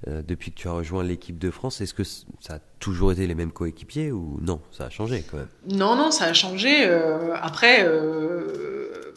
[0.06, 3.26] euh, depuis que tu as rejoint l'équipe de France, est-ce que ça a toujours été
[3.26, 5.48] les mêmes coéquipiers ou non Ça a changé quand même?
[5.68, 6.86] Non, non, ça a changé.
[6.86, 9.14] Euh, après, euh,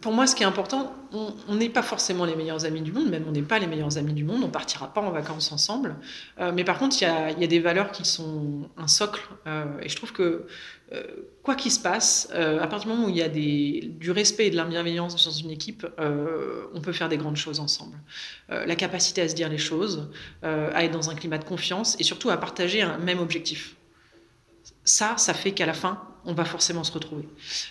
[0.00, 3.08] pour moi, ce qui est important, on n'est pas forcément les meilleurs amis du monde,
[3.08, 5.96] même on n'est pas les meilleurs amis du monde, on partira pas en vacances ensemble.
[6.54, 9.22] mais par contre, il y a, des valeurs qui sont un socle.
[9.82, 10.46] et je trouve que
[11.42, 14.46] quoi qu'il se passe, euh, à partir du moment où il y a du respect
[14.46, 17.96] et de la bienveillance dans une équipe, euh, on peut faire des grandes choses ensemble.
[18.48, 20.10] la capacité à se dire les choses,
[20.42, 23.76] à être dans un climat de confiance et surtout à partager un même objectif.
[24.84, 27.28] Ça, ça fait qu'à la fin, on va forcément se retrouver.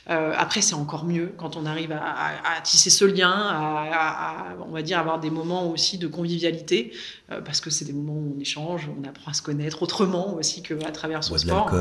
[0.09, 4.81] Euh, après, c'est encore mieux quand on arrive à, tisser ce lien, à, on va
[4.81, 6.91] dire avoir des moments aussi de convivialité,
[7.31, 10.35] euh, parce que c'est des moments où on échange, on apprend à se connaître autrement
[10.35, 11.71] aussi qu'à travers son sport.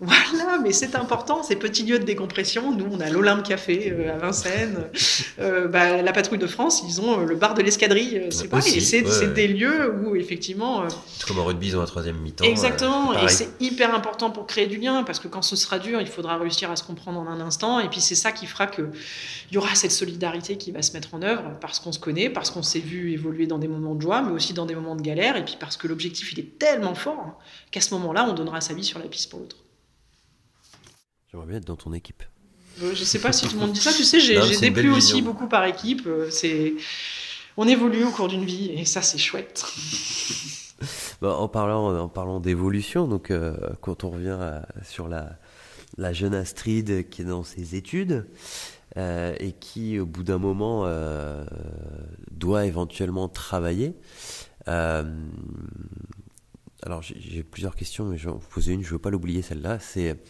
[0.00, 2.74] Voilà, mais c'est important, ces petits lieux de décompression.
[2.74, 4.84] Nous, on a l'Olympe Café euh, à Vincennes,
[5.38, 8.48] bah, la Patrouille de France, ils ont le bar de l'escadrille, c'est
[8.84, 10.84] c'est des lieux où effectivement.
[11.26, 12.44] Comme au rugby, ils ont un troisième mi-temps.
[12.44, 16.00] Exactement, et c'est hyper important pour créer du lien, parce que quand ce sera dur,
[16.00, 17.80] il faudra réussir à se comprendre en un instant.
[17.80, 18.90] Et puis c'est ça qui fera qu'il
[19.52, 22.50] y aura cette solidarité qui va se mettre en œuvre parce qu'on se connaît, parce
[22.50, 25.02] qu'on s'est vu évoluer dans des moments de joie, mais aussi dans des moments de
[25.02, 25.36] galère.
[25.36, 27.34] Et puis parce que l'objectif, il est tellement fort hein,
[27.70, 29.56] qu'à ce moment-là, on donnera sa vie sur la piste pour l'autre.
[31.30, 32.22] J'aimerais bien être dans ton équipe.
[32.82, 33.92] Euh, je sais pas si tout le monde dit ça.
[33.92, 36.06] Tu sais, j'ai déplu aussi beaucoup par équipe.
[36.06, 36.74] Euh, c'est
[37.56, 39.64] on évolue au cours d'une vie et ça, c'est chouette.
[41.22, 45.38] en parlant, en parlant d'évolution, donc euh, quand on revient sur la,
[45.96, 48.26] la jeune Astrid qui est dans ses études
[48.96, 51.44] euh, et qui, au bout d'un moment, euh,
[52.30, 53.94] doit éventuellement travailler.
[54.68, 55.02] Euh,
[56.82, 59.42] alors, j'ai plusieurs questions, mais je vais en poser une, je ne veux pas l'oublier
[59.42, 59.78] celle-là.
[59.78, 60.22] C'est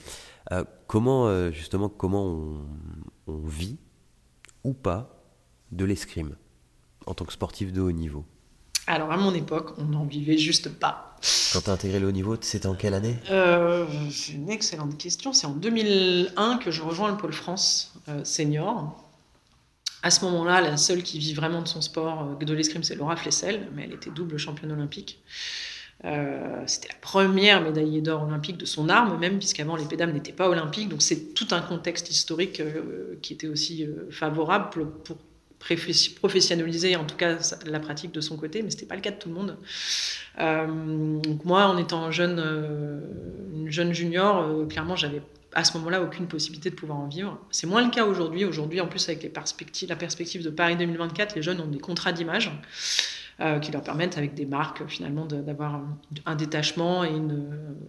[0.86, 2.66] comment, justement, comment on,
[3.26, 3.78] on, vit
[4.62, 5.20] ou pas
[5.72, 6.36] de l'escrime
[7.06, 8.24] en tant que sportif de haut niveau?
[8.86, 11.16] Alors à mon époque, on n'en vivait juste pas.
[11.52, 13.16] Quand tu as intégré le haut niveau, c'était en quelle année?
[13.30, 15.32] Euh, C'est une excellente question.
[15.32, 19.00] C'est en 2001 que je rejoins le Pôle France euh, senior.
[20.02, 22.94] À ce moment-là, la seule qui vit vraiment de son sport, euh, de l'escrime, c'est
[22.94, 25.22] Laura Flessel, mais elle était double championne olympique.
[26.66, 30.50] c'était la première médaillée d'or olympique de son arme, même puisqu'avant les pédames n'étaient pas
[30.50, 30.90] olympiques.
[30.90, 32.60] Donc c'est tout un contexte historique
[33.22, 35.16] qui était aussi favorable pour, pour
[36.20, 37.36] professionnaliser en tout cas
[37.66, 39.56] la pratique de son côté, mais ce n'était pas le cas de tout le monde.
[40.38, 43.00] Euh, donc moi, en étant jeune, euh,
[43.54, 45.22] une jeune junior, euh, clairement, j'avais
[45.54, 47.38] à ce moment-là aucune possibilité de pouvoir en vivre.
[47.50, 48.44] C'est moins le cas aujourd'hui.
[48.44, 51.78] Aujourd'hui, en plus, avec les perspectives, la perspective de Paris 2024, les jeunes ont des
[51.78, 52.50] contrats d'image.
[53.62, 55.82] qui leur permettent, avec des marques, finalement, d'avoir
[56.24, 57.18] un détachement et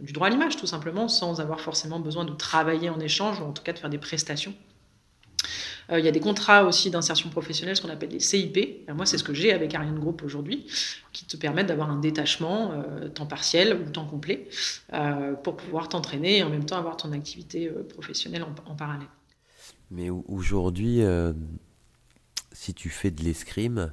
[0.02, 3.44] du droit à l'image, tout simplement, sans avoir forcément besoin de travailler en échange, ou
[3.44, 4.56] en tout cas de faire des prestations.
[5.92, 8.88] Euh, il y a des contrats aussi d'insertion professionnelle, ce qu'on appelle les CIP.
[8.94, 10.66] moi, c'est ce que j'ai avec Ariane Group aujourd'hui,
[11.12, 14.48] qui te permettent d'avoir un détachement euh, temps partiel ou temps complet
[14.94, 19.08] euh, pour pouvoir t'entraîner et en même temps avoir ton activité professionnelle en, parallèle.
[19.92, 21.02] Mais aujourd'hui,
[22.52, 23.92] si tu fais de l'escrime,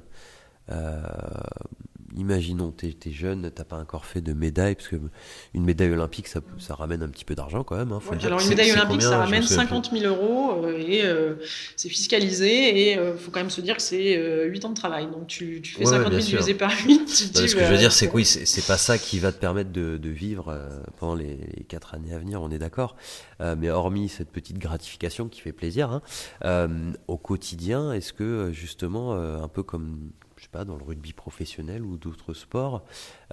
[2.17, 5.09] imaginons, tu es, jeune, tu pas encore fait de médaille, parce qu'une
[5.53, 7.91] médaille olympique, ça, ça, ramène un petit peu d'argent quand même.
[7.91, 11.35] Hein, alors, une médaille olympique, ça ramène 50 000 euros euh, et euh,
[11.75, 12.47] c'est fiscalisé.
[12.47, 14.15] Et il euh, faut quand même se dire que c'est
[14.47, 15.07] 8 ans de travail.
[15.07, 17.07] Donc, tu, tu fais 50 000 divisé par 8.
[17.09, 19.71] ce que je veux dire, c'est que oui, c'est pas ça qui va te permettre
[19.71, 20.57] de, de vivre
[20.97, 22.95] pendant les, les, 4 années à venir, on est d'accord.
[23.39, 26.01] mais hormis cette petite gratification qui fait plaisir,
[26.43, 26.67] hein,
[27.07, 30.11] au quotidien, est-ce que justement, un peu comme
[30.43, 32.83] je sais pas, dans le rugby professionnel ou d'autres sports,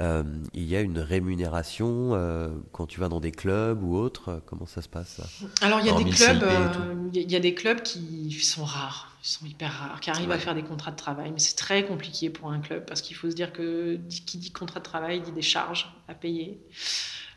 [0.00, 0.22] euh,
[0.54, 4.66] il y a une rémunération euh, quand tu vas dans des clubs ou autres Comment
[4.66, 5.20] ça se passe
[5.60, 6.68] Alors il y a des clubs, euh,
[7.12, 10.38] il y a des clubs qui sont rares, ils sont hyper rares, qui arrivent à
[10.38, 13.28] faire des contrats de travail, mais c'est très compliqué pour un club parce qu'il faut
[13.28, 16.60] se dire que qui dit contrat de travail dit des charges à payer.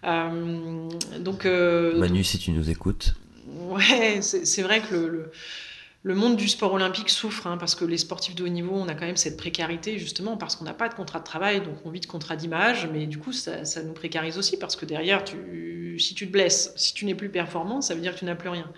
[0.03, 3.15] donc Manu, si tu nous écoutes.
[3.47, 5.31] Ouais, c'est vrai que le le
[6.15, 8.93] monde du sport olympique souffre hein, parce que les sportifs de haut niveau, on a
[8.93, 11.91] quand même cette précarité justement parce qu'on n'a pas de contrat de travail, donc on
[11.91, 15.23] vit de contrat d'image, mais du coup ça, nous précarise aussi parce que derrière,
[15.97, 18.35] si tu te blesses, si tu n'es plus performant, ça veut dire que tu n'as
[18.35, 18.69] plus rien.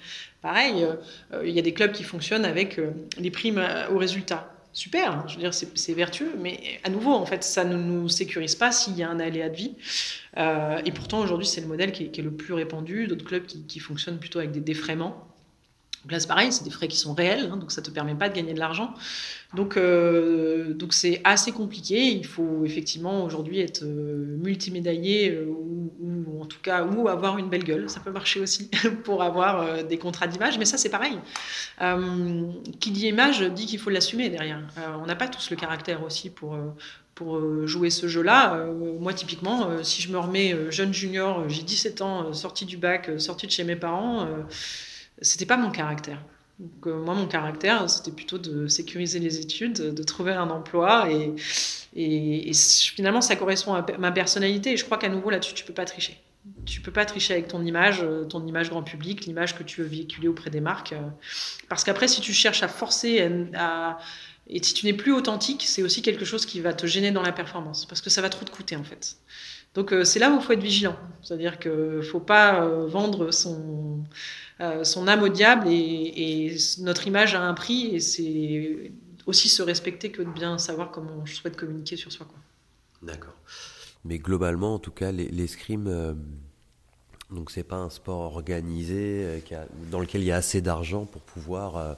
[0.43, 0.85] Pareil,
[1.33, 4.51] euh, il y a des clubs qui fonctionnent avec euh, les primes au résultat.
[4.73, 8.09] Super, hein, je veux dire, c'est vertueux, mais à nouveau, en fait, ça ne nous
[8.09, 9.73] sécurise pas s'il y a un aléa de vie.
[10.37, 13.07] Euh, et pourtant, aujourd'hui, c'est le modèle qui est, le plus répandu.
[13.07, 15.34] D'autres clubs qui, qui fonctionnent plutôt avec des défraiements.
[16.05, 17.89] Donc là, c'est pareil, c'est des frais qui sont réels, hein, donc ça ne te
[17.89, 18.93] permet pas de gagner de l'argent.
[19.55, 22.11] Donc, euh, donc c'est assez compliqué.
[22.11, 27.49] Il faut effectivement aujourd'hui être euh, multimédaillé euh, ou, en tout cas ou avoir une
[27.49, 27.89] belle gueule.
[27.89, 28.69] Ça peut marcher aussi
[29.03, 31.17] pour avoir des contrats d'image, mais ça c'est pareil.
[32.79, 34.61] qui dit image dit qu'il faut l'assumer derrière.
[35.01, 36.55] on n'a pas tous le caractère aussi pour
[37.15, 38.67] pour jouer ce jeu-là.
[38.99, 43.47] moi, typiquement, si je me remets jeune junior, j'ai 17 ans, sorti du bac, sorti
[43.47, 44.27] de chez mes parents,
[45.21, 46.21] c'était pas mon caractère.
[46.61, 51.09] Euh, moi, mon caractère, c'était plutôt de sécuriser les études, de trouver un emploi.
[51.11, 51.33] Et,
[51.95, 54.73] et, finalement, ça correspond à ma personnalité.
[54.73, 56.21] Et je crois qu'à nouveau, là-dessus, tu peux pas tricher.
[56.65, 59.81] Tu peux pas tricher avec ton image, euh, ton image grand public, l'image que tu
[59.81, 60.93] veux véhiculer auprès des marques.
[60.93, 61.01] Euh.
[61.69, 63.97] Parce qu'après, si tu cherches à forcer à,
[64.47, 67.23] Et si tu n'es plus authentique, c'est aussi quelque chose qui va te gêner dans
[67.23, 69.17] la performance, parce que ça va trop te coûter en fait.
[69.75, 70.95] Donc euh, c'est là où il faut être vigilant.
[71.21, 74.03] C'est-à-dire qu'il ne faut pas euh, vendre son,
[74.61, 78.91] euh, son âme au diable et, notre image a un prix et c'est
[79.25, 82.27] aussi se respecter que de bien savoir comment on souhaite communiquer sur soi.
[83.01, 83.35] D'accord.
[84.05, 89.43] Mais globalement, en tout cas, l'escrime, les donc c'est pas un sport organisé
[89.91, 91.97] dans lequel il y a assez d'argent pour pouvoir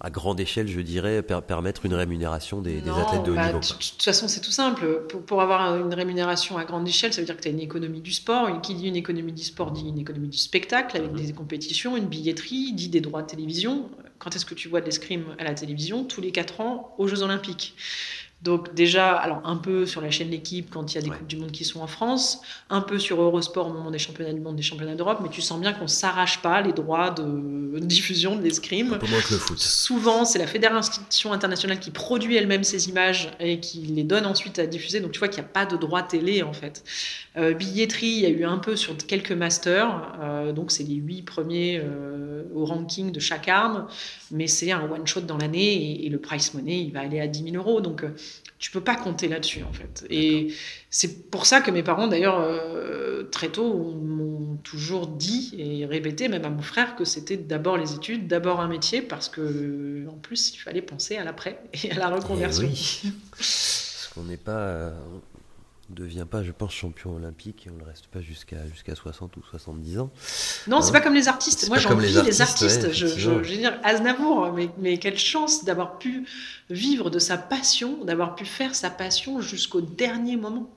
[0.00, 3.58] à grande échelle, je dirais, permettre une rémunération des, athlètes de haut bah, niveau.
[3.58, 5.02] De toute façon, c'est tout simple.
[5.26, 8.00] Pour, avoir une rémunération à grande échelle, ça veut dire que tu as une économie
[8.00, 8.48] du sport.
[8.48, 11.26] Une, qui dit une économie du sport dit une économie du spectacle, avec mhm.
[11.26, 13.88] des compétitions, une billetterie, dit des droits de télévision.
[14.18, 16.04] Quand est-ce que tu vois de l'escrime à la télévision?
[16.04, 17.74] Tous les 4 ans aux Jeux Olympiques.
[18.42, 21.26] Donc déjà, alors un peu sur la chaîne L'équipe quand il y a des Coupes
[21.26, 24.40] du Monde qui sont en France, un peu sur Eurosport au moment des championnats du
[24.40, 28.36] monde, des championnats d'Europe, mais tu sens bien qu'on s'arrache pas les droits de diffusion
[28.36, 28.92] de l'escrime.
[28.92, 29.58] Un peu moins que le foot.
[29.58, 34.58] Souvent, c'est la Fédération internationale qui produit elle-même ces images et qui les donne ensuite
[34.60, 35.00] à diffuser.
[35.00, 36.84] Donc tu vois qu'il n'y a pas de droit télé en fait.
[37.36, 40.96] Euh, billetterie, il y a eu un peu sur quelques masters, euh, donc c'est les
[40.96, 43.86] huit premiers euh, au ranking de chaque arme,
[44.30, 47.20] mais c'est un one shot dans l'année et, et, le price money il va aller
[47.20, 47.80] à 10 000 euros.
[47.80, 48.04] Donc
[48.58, 50.04] tu peux pas compter là-dessus en fait.
[50.10, 50.52] Et
[50.90, 56.28] c'est pour ça que mes parents d'ailleurs euh, très tôt m'ont toujours dit et répété
[56.28, 60.16] même à mon frère que c'était d'abord les études, d'abord un métier parce que en
[60.16, 62.64] plus il fallait penser à l'après et à la reconversion.
[62.64, 63.12] Eh oui.
[63.30, 64.92] Parce qu'on n'est pas
[65.88, 68.66] euh, ne devient pas, je pense, champion olympique et on ne le reste pas jusqu'à
[68.68, 70.10] jusqu'à 60 ou 70 ans.
[70.66, 71.68] Non, c'est hein pas comme les artistes.
[71.68, 72.92] Moi, j'envie les, les artistes.
[72.92, 76.26] je, je, veux dire, Aznavour, mais, mais quelle chance d'avoir pu
[76.70, 80.70] vivre de sa passion, d'avoir pu faire sa passion jusqu'au dernier moment.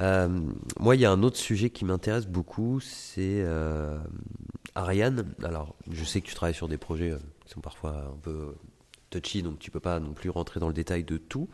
[0.00, 0.28] Euh,
[0.78, 3.98] moi, il y a un autre sujet qui m'intéresse beaucoup, c'est euh,
[4.74, 5.34] Ariane.
[5.42, 8.54] Alors, je sais que tu travailles sur des projets euh, qui sont parfois un peu
[9.10, 11.48] touchy, donc tu peux pas non plus rentrer dans le détail de tout.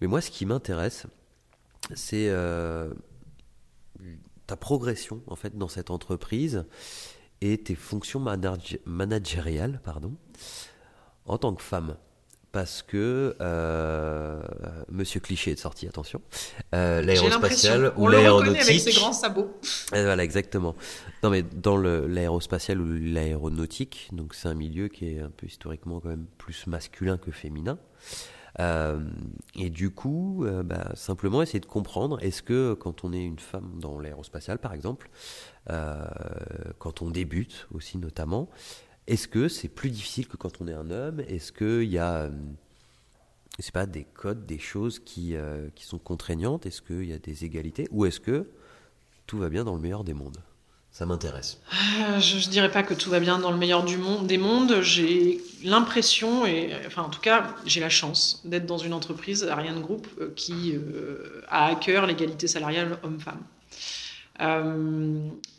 [0.00, 1.06] Mais moi, ce qui m'intéresse,
[1.94, 2.92] c'est euh,
[4.46, 6.64] ta progression en fait dans cette entreprise
[7.40, 8.20] et tes fonctions
[8.86, 10.14] managériales pardon,
[11.26, 11.96] en tant que femme.
[12.52, 14.42] Parce que euh,
[14.90, 16.20] Monsieur Cliché est sorti, attention.
[16.74, 18.62] Euh, l'aérospatial ou l'aéronautique.
[18.62, 19.56] avec ses grands sabots.
[19.92, 20.74] voilà, exactement.
[21.22, 26.00] Non, mais dans l'aérospatial ou l'aéronautique, donc c'est un milieu qui est un peu historiquement
[26.00, 27.78] quand même plus masculin que féminin.
[28.58, 29.00] Euh,
[29.54, 33.38] et du coup, euh, bah, simplement essayer de comprendre, est-ce que quand on est une
[33.38, 35.10] femme dans l'aérospatiale, par exemple,
[35.70, 36.04] euh,
[36.78, 38.48] quand on débute aussi notamment,
[39.06, 41.20] est-ce que c'est plus difficile que quand on est un homme?
[41.20, 42.30] Est-ce qu'il y a,
[43.72, 45.34] pas des codes, des choses qui,
[45.74, 46.66] qui sont contraignantes?
[46.66, 47.88] Est-ce qu'il y a des égalités?
[47.90, 48.50] Ou est-ce que
[49.26, 50.38] tout va bien dans le meilleur des mondes?
[50.92, 51.60] Ça m'intéresse.
[51.72, 54.80] Euh, je ne dirais pas que tout va bien dans le meilleur des mondes.
[54.82, 59.80] J'ai l'impression, et enfin en tout cas, j'ai la chance d'être dans une entreprise, Ariane
[59.80, 63.42] Group, euh, qui euh, a à cœur l'égalité salariale homme-femme.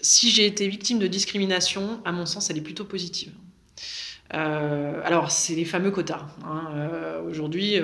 [0.01, 3.31] si j'ai été victime de discrimination, à mon sens, elle est plutôt positive.
[4.31, 6.25] alors, c'est les fameux quotas.
[6.45, 7.21] Hein.
[7.29, 7.79] Aujourd'hui,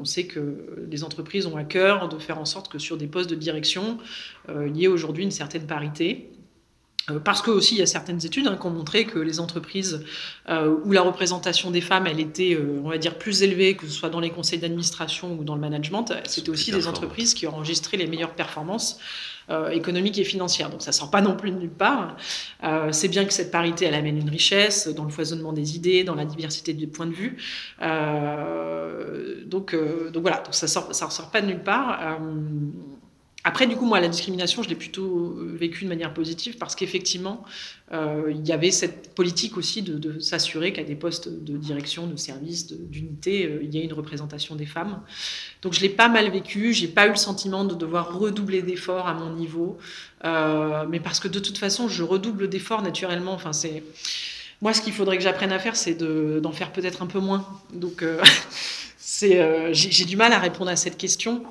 [0.00, 3.06] on sait que les entreprises ont à cœur de faire en sorte que sur des
[3.08, 3.98] postes de direction,
[4.48, 6.31] il y ait aujourd'hui une certaine parité.
[7.10, 9.40] Euh, parce que aussi il y a certaines études hein, qui ont montré que les
[9.40, 10.04] entreprises
[10.48, 13.86] euh, où la représentation des femmes elle était euh, on va dire plus élevée que
[13.86, 17.46] ce soit dans les conseils d'administration ou dans le management c'était aussi des entreprises qui
[17.46, 18.98] ont enregistré les meilleures performances
[19.72, 20.70] économiques et financières.
[20.70, 22.16] Donc ça sort pas non plus de nulle part.
[22.90, 26.14] C'est bien que cette parité elle amène une richesse dans le foisonnement des idées dans
[26.14, 27.36] la diversité des points de vue.
[29.46, 32.18] Donc donc voilà donc ça sort ça ressort pas de nulle part
[33.44, 36.76] après, du coup, moi, la discrimination, je l'ai plutôt euh, vécue de manière positive parce
[36.76, 37.42] qu'effectivement,
[37.92, 42.14] euh, il y avait cette politique aussi de, s'assurer qu'à des postes de direction, de
[42.14, 45.00] service, d'unité, euh, il y ait une représentation des femmes.
[45.60, 46.72] Donc, je l'ai pas mal vécu.
[46.72, 49.78] J'ai pas eu le sentiment de devoir redoubler d'efforts à mon niveau,
[50.24, 53.32] mais parce que de toute façon, je redouble d'efforts naturellement.
[53.32, 53.82] Enfin, c'est
[54.60, 57.44] moi, ce qu'il faudrait que j'apprenne à faire, c'est d'en faire peut-être un peu moins.
[57.72, 58.04] Donc,
[58.98, 61.42] c'est j'ai du mal à répondre à cette question.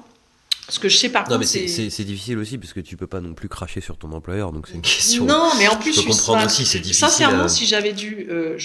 [0.72, 3.19] Ce que je sais par non, mais c'est difficile aussi parce que tu peux pas
[3.19, 5.26] non plus cracher sur ton employeur, donc c'est une question.
[5.26, 7.07] Non, mais en plus, je peux comprendre aussi, c'est difficile.
[7.07, 8.57] Sincèrement, si j'avais dû, euh,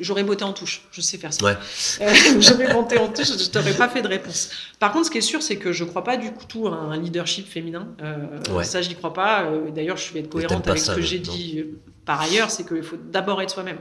[0.00, 0.82] j'aurais botté en touche.
[0.90, 1.44] Je sais faire ça.
[1.44, 1.56] Ouais.
[2.00, 4.50] Euh, j'aurais monté en touche, je t'aurais pas fait de réponse.
[4.78, 6.96] Par contre, ce qui est sûr, c'est que je crois pas du tout à un
[7.00, 7.88] leadership féminin.
[8.02, 9.44] Euh, Ça, je n'y crois pas.
[9.44, 11.64] Euh, d'ailleurs, je vais être cohérente avec ce que j'ai dit
[12.06, 13.78] par ailleurs, c'est qu'il faut d'abord être soi-même.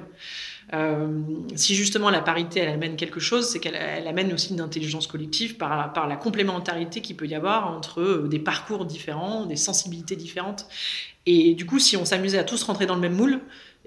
[0.73, 1.21] Euh,
[1.55, 5.57] si justement la parité elle amène quelque chose, c'est qu'elle amène aussi une intelligence collective
[5.57, 10.15] par, par la complémentarité qu'il peut y avoir entre euh, des parcours différents, des sensibilités
[10.15, 10.67] différentes.
[11.27, 13.41] Et du coup, si on s'amusait à tous rentrer dans le même moule,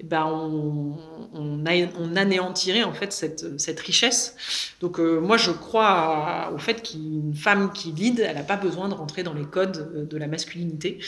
[0.04, 0.96] ben on,
[1.34, 4.36] on, anéantirait en fait cette, richesse.
[4.80, 8.88] Donc euh, moi je crois au fait qu'une femme qui lead, elle n'a pas besoin
[8.88, 10.98] de rentrer dans les codes de la masculinité.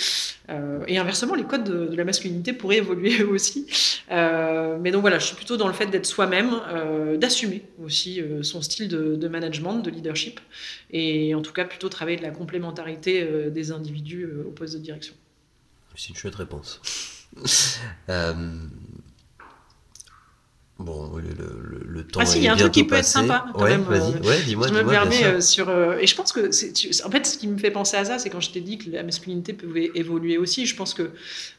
[0.48, 3.66] Euh, et inversement, les codes de, la masculinité pourraient évoluer aussi.
[4.10, 6.50] Euh, mais donc voilà, je suis plutôt dans le fait d'être soi-même,
[7.16, 10.40] d'assumer aussi son style de, de, management, de leadership,
[10.90, 15.14] et en tout cas plutôt travailler de la complémentarité des individus au poste de direction.
[15.96, 16.80] C'est une chouette réponse.
[18.08, 18.34] Euh,
[20.80, 22.20] Bon, le, le, le, temps.
[22.22, 23.44] Ah si, il y a un truc qui peut être sympa.
[23.52, 24.66] Quand ouais, vas-y, euh, ouais, dis-moi.
[24.66, 25.68] Je me permets euh, sur.
[25.68, 26.48] Euh, et je pense que.
[27.06, 28.90] En fait, ce qui me fait penser à ça, c'est quand je t'ai dit que
[28.90, 30.64] la masculinité pouvait évoluer aussi.
[30.64, 31.10] Je pense que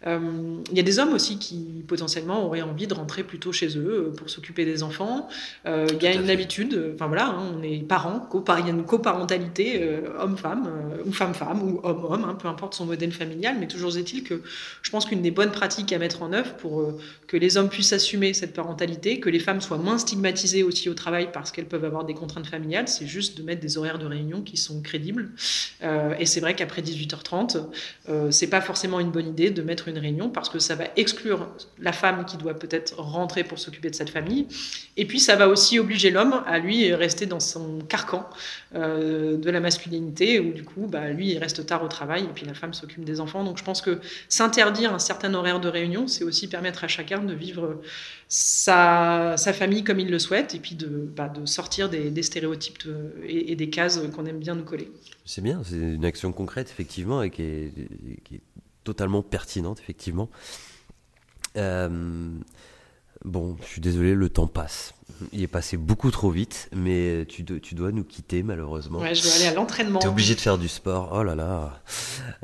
[0.05, 4.11] il y a des hommes aussi qui potentiellement auraient envie de rentrer plutôt chez eux
[4.17, 5.29] pour s'occuper des enfants.
[5.65, 6.93] Il y a une habitude.
[6.95, 8.27] Enfin voilà, hein, on est parents,
[8.59, 9.87] il y a une coparentalité
[10.19, 10.67] homme-femme
[11.05, 13.57] ou femme-femme ou homme-homme, hein, peu importe son modèle familial.
[13.59, 14.41] Mais toujours est-il que
[14.81, 16.91] je pense qu'une des bonnes pratiques à mettre en œuvre pour
[17.27, 20.93] que les hommes puissent assumer cette parentalité que les femmes soient moins stigmatisées aussi au
[20.93, 24.05] travail parce qu'elles peuvent avoir des contraintes familiales, c'est juste de mettre des horaires de
[24.05, 25.31] réunion qui sont crédibles.
[25.83, 27.65] Euh, et c'est vrai qu'après 18h30,
[28.09, 30.85] euh, c'est pas forcément une bonne idée de mettre une réunion parce que ça va
[30.95, 31.47] exclure
[31.79, 34.47] la femme qui doit peut-être rentrer pour s'occuper de cette famille.
[34.97, 38.29] Et puis ça va aussi obliger l'homme à lui rester dans son carcan
[38.75, 42.33] euh, de la masculinité où du coup, bah, lui, il reste tard au travail et
[42.33, 43.43] puis la femme s'occupe des enfants.
[43.43, 43.99] Donc je pense que
[44.29, 47.81] s'interdire un certain horaire de réunion, c'est aussi permettre à chacun de vivre
[48.33, 52.87] sa, sa, famille comme il le souhaite, et puis de, bah, de sortir des, stéréotypes
[53.27, 54.89] et, des cases qu'on aime bien nous coller.
[55.25, 57.73] C'est bien, c'est une action concrète, effectivement, et qui est,
[58.23, 58.41] qui est
[58.85, 60.29] totalement pertinente, effectivement.
[61.57, 62.29] Euh,
[63.25, 64.93] bon, je suis désolé, le temps passe.
[65.33, 68.99] Il est passé beaucoup trop vite, mais tu, tu dois nous quitter, malheureusement.
[68.99, 69.99] Ouais, je dois aller à l'entraînement.
[69.99, 71.83] Tu es obligé de faire du sport, oh là là.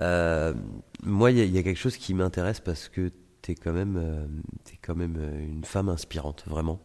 [0.01, 0.53] Euh,
[1.01, 3.09] moi, il y, y, a quelque chose qui m'intéresse parce que
[3.56, 4.26] tu quand même, euh,
[4.74, 6.82] es quand même euh, une femme inspirante, vraiment,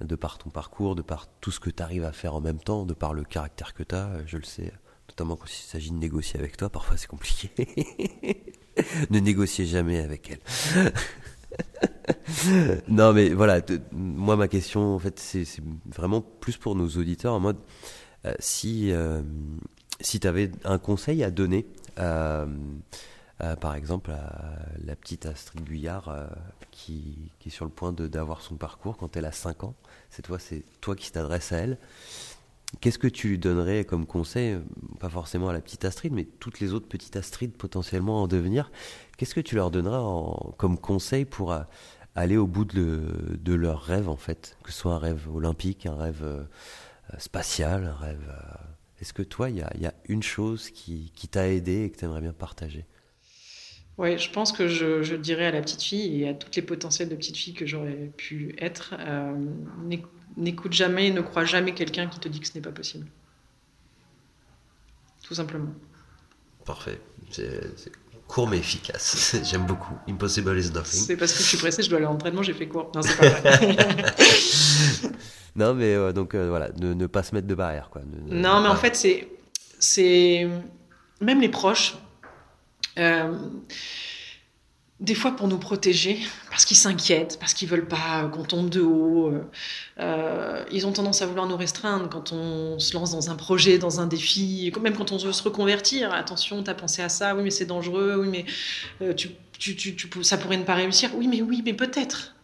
[0.00, 2.58] de par ton parcours, de par tout ce que tu arrives à faire en même
[2.58, 4.72] temps, de par le caractère que tu as, je le sais,
[5.08, 7.50] notamment quand il s'agit de négocier avec toi, parfois c'est compliqué.
[9.10, 10.92] ne négociez jamais avec elle.
[12.88, 13.60] non mais voilà,
[13.92, 15.44] moi ma question en fait c'est
[15.84, 17.58] vraiment plus pour nos auditeurs en mode
[18.24, 18.90] euh, si
[20.00, 21.66] si tu avais un conseil à donner
[23.60, 24.12] par exemple,
[24.84, 26.26] la petite Astrid Guyard euh,
[26.70, 29.74] qui, est sur le point d'avoir son parcours quand elle a 5 ans.
[30.10, 30.38] C'est toi,
[30.80, 31.78] toi qui t'adresses à elle.
[32.80, 34.58] Qu'est-ce que tu lui donnerais comme conseil,
[34.98, 38.70] pas forcément à la petite Astrid, mais toutes les autres petites Astrid potentiellement en devenir
[39.18, 40.02] Qu'est-ce que tu leur donneras
[40.56, 41.62] comme conseil pour euh,
[42.14, 44.56] aller au bout de, leur rêve en fait?
[44.62, 46.46] Que ce soit un rêve olympique, un rêve
[47.18, 48.32] spatial, un rêve...
[49.00, 52.04] Est-ce que toi, il y a, une chose qui, qui t'a aidé et que tu
[52.04, 52.86] aimerais bien partager?
[53.98, 57.08] Oui, je pense que je, dirais à la petite fille et à toutes les potentielles
[57.08, 59.34] de petite fille que j'aurais pu être, euh,
[60.36, 63.06] n'écoute jamais, ne crois jamais quelqu'un qui te dit que ce n'est pas possible.
[65.22, 65.72] Tout simplement.
[66.64, 66.98] Parfait.
[67.30, 67.92] C'est
[68.26, 69.36] court mais efficace.
[69.44, 69.94] J'aime beaucoup.
[70.08, 71.00] Impossible is nothing.
[71.00, 72.90] C'est parce que je suis pressé, je dois aller à l'entraînement, j'ai fait court.
[72.94, 73.76] Non, c'est pas vrai.
[75.56, 77.90] non, mais euh, donc euh, voilà, ne, pas se mettre de barrière.
[77.90, 78.02] Quoi.
[78.26, 78.96] non, mais en fait,
[79.78, 80.48] c'est.
[81.20, 81.94] Même les proches,
[82.98, 83.34] euh,
[85.00, 86.18] des fois pour nous protéger,
[86.50, 89.30] parce qu'ils s'inquiètent, parce qu'ils veulent pas qu'on tombe de haut.
[89.30, 89.42] Euh,
[89.98, 93.78] euh, ils ont tendance à vouloir nous restreindre quand on se lance dans un projet,
[93.78, 96.12] dans un défi, même quand on veut se reconvertir.
[96.12, 98.46] Attention, tu as pensé à ça, oui, mais c'est dangereux, oui, mais
[100.22, 101.10] ça pourrait ne pas réussir.
[101.16, 102.34] Oui, mais oui, mais peut-être.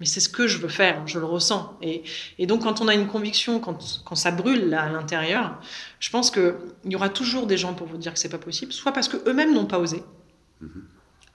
[0.00, 1.76] Mais c'est ce que je veux faire, je le ressens.
[1.82, 2.02] Et,
[2.38, 5.60] et donc, quand on a une conviction, quand, quand ça brûle là, à l'intérieur,
[5.98, 8.72] je pense qu'il y aura toujours des gens pour vous dire que c'est pas possible,
[8.72, 10.02] soit parce qu'eux-mêmes n'ont pas osé,
[10.62, 10.68] mm-hmm.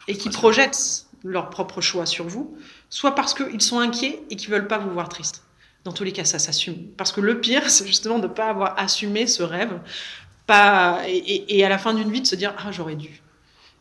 [0.08, 2.58] et qui projettent leur propre choix sur vous,
[2.90, 5.44] soit parce qu'ils sont inquiets et qui veulent pas vous voir triste.
[5.84, 6.88] Dans tous les cas, ça s'assume.
[6.98, 9.80] Parce que le pire, c'est justement de ne pas avoir assumé ce rêve,
[10.46, 13.23] pas, et, et à la fin d'une vie, de se dire Ah, j'aurais dû.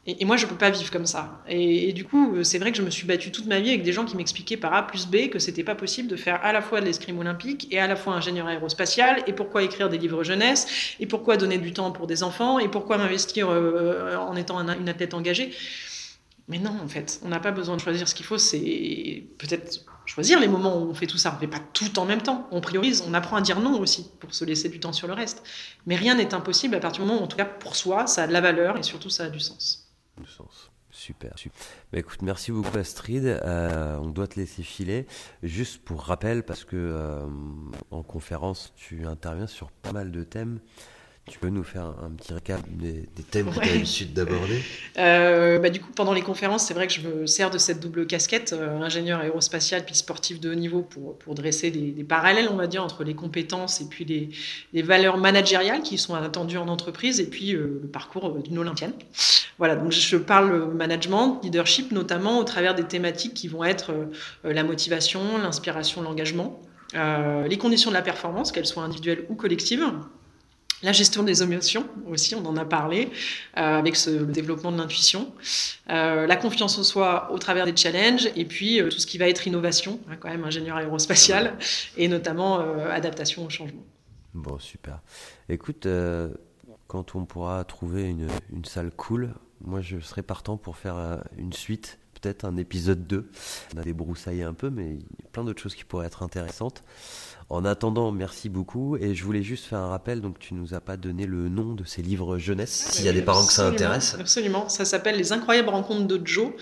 [0.04, 1.42] Et, moi, je ne peux pas vivre comme ça.
[1.48, 3.92] Et, du coup, c'est vrai que je me suis battue toute ma vie avec des
[3.92, 6.60] gens qui m'expliquaient par A plus B que c'était pas possible de faire à la
[6.60, 10.24] fois de l'escrime olympique et à la fois ingénieur aérospatial, et pourquoi écrire des livres
[10.24, 14.58] jeunesse, et pourquoi donner du temps pour des enfants, et pourquoi m'investir euh, en étant
[14.58, 15.52] une athlète engagée.
[16.48, 19.84] Mais non, en fait, on n'a pas besoin de choisir ce qu'il faut, c'est peut-être
[20.04, 21.32] choisir les moments où on fait tout ça.
[21.36, 22.48] On fait pas tout en même temps.
[22.50, 25.14] On priorise, on apprend à dire non aussi pour se laisser du temps sur le
[25.14, 25.44] reste.
[25.86, 28.24] Mais rien n'est impossible à partir du moment où, en tout cas pour soi, ça
[28.24, 29.81] a de la valeur et surtout ça a du sens
[30.26, 30.72] sens.
[30.92, 31.34] Super.
[31.90, 33.24] Bah, écoute, merci beaucoup Astrid.
[33.24, 35.06] Euh, on doit te laisser filer.
[35.42, 37.26] Juste pour rappel, parce que euh,
[37.90, 40.60] en conférence, tu interviens sur pas mal de thèmes.
[41.30, 44.60] Tu peux nous faire un petit récap des, thèmes que tu as l'habitude d'aborder
[44.98, 47.78] euh, bah, Du coup, pendant les conférences, c'est vrai que je me sers de cette
[47.78, 52.48] double casquette, euh, ingénieur aérospatial puis sportif de haut niveau, pour, pour dresser des, parallèles,
[52.50, 54.30] on va dire, entre les compétences et puis les,
[54.72, 58.92] les valeurs managériales qui sont attendues en entreprise et puis euh, le parcours d'une Olympienne.
[59.58, 63.92] Voilà, donc je parle management, leadership, notamment au travers des thématiques qui vont être
[64.42, 66.60] la motivation, l'inspiration, l'engagement,
[66.94, 69.84] les conditions de la performance, qu'elles soient individuelles ou collectives
[70.82, 73.10] la gestion des émotions aussi, on en a parlé,
[73.56, 75.32] euh, avec ce, le développement de l'intuition.
[75.90, 79.18] Euh, la confiance en soi au travers des challenges, et puis euh, tout ce qui
[79.18, 81.56] va être innovation, hein, quand même ingénieur aérospatial,
[81.96, 82.58] et notamment
[82.90, 83.82] adaptation au changement.
[84.34, 85.00] Bon, super.
[85.48, 85.86] Écoute,
[86.86, 91.52] quand on pourra trouver une, une, salle cool, moi je serai partant pour faire une
[91.52, 93.30] suite, peut-être un épisode 2.
[93.74, 96.22] On a débroussaillé un peu, mais il y a plein d'autres choses qui pourraient être
[96.22, 96.82] intéressantes.
[97.52, 98.96] En attendant, merci beaucoup.
[98.96, 101.74] Et je voulais juste faire un rappel, donc tu nous as pas donné le nom
[101.74, 104.16] de ces livres jeunesse, s'il y a des parents que ça intéresse.
[104.18, 106.52] Absolument, ça s'appelle Les incroyables rencontres de Joe,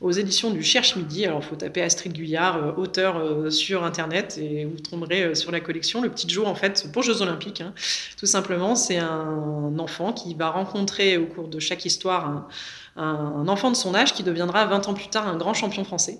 [0.00, 1.26] aux éditions du Cherche Midi.
[1.26, 5.34] Alors, il faut taper Astrid Guyard, euh, auteur euh, sur Internet, et vous tomberez euh,
[5.34, 6.00] sur la collection.
[6.00, 7.74] Le petit Joe, en fait, pour Jeux Olympiques, hein.
[8.16, 12.48] tout simplement, c'est un enfant qui va rencontrer au cours de chaque histoire un
[12.98, 16.18] un enfant de son âge qui deviendra 20 ans plus tard un grand champion français.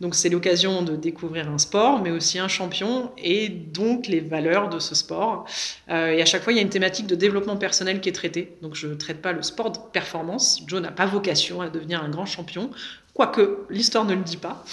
[0.00, 4.68] Donc c'est l'occasion de découvrir un sport, mais aussi un champion et donc les valeurs
[4.68, 5.44] de ce sport.
[5.90, 8.12] Euh, et à chaque fois, il y a une thématique de développement personnel qui est
[8.12, 8.56] traitée.
[8.62, 10.62] Donc je ne traite pas le sport de performance.
[10.66, 12.70] Joe n'a pas vocation à devenir un grand champion.
[13.12, 14.64] Quoique l'histoire ne le dit pas.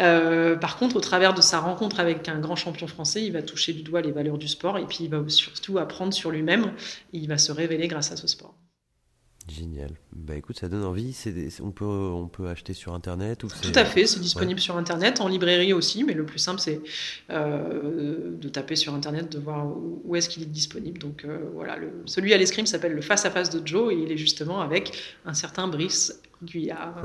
[0.00, 3.42] Euh, par contre, au travers de sa rencontre avec un grand champion français, il va
[3.42, 6.72] toucher du doigt les valeurs du sport et puis il va surtout apprendre sur lui-même.
[7.14, 8.54] Il va se révéler grâce à ce sport.
[9.48, 9.90] Génial.
[10.12, 11.16] Bah écoute, ça donne envie.
[11.62, 15.20] on, peut, on peut acheter sur Internet ou Tout à fait, c'est disponible sur Internet,
[15.20, 16.80] en librairie aussi, mais le plus simple, c'est
[17.30, 20.98] euh, de taper sur Internet, de voir où, est-ce qu'il est disponible.
[20.98, 23.96] Donc euh, voilà, le, celui à l'escrime s'appelle Le Face à Face de Joe et
[23.96, 27.02] il est justement avec un certain Brice Guyard.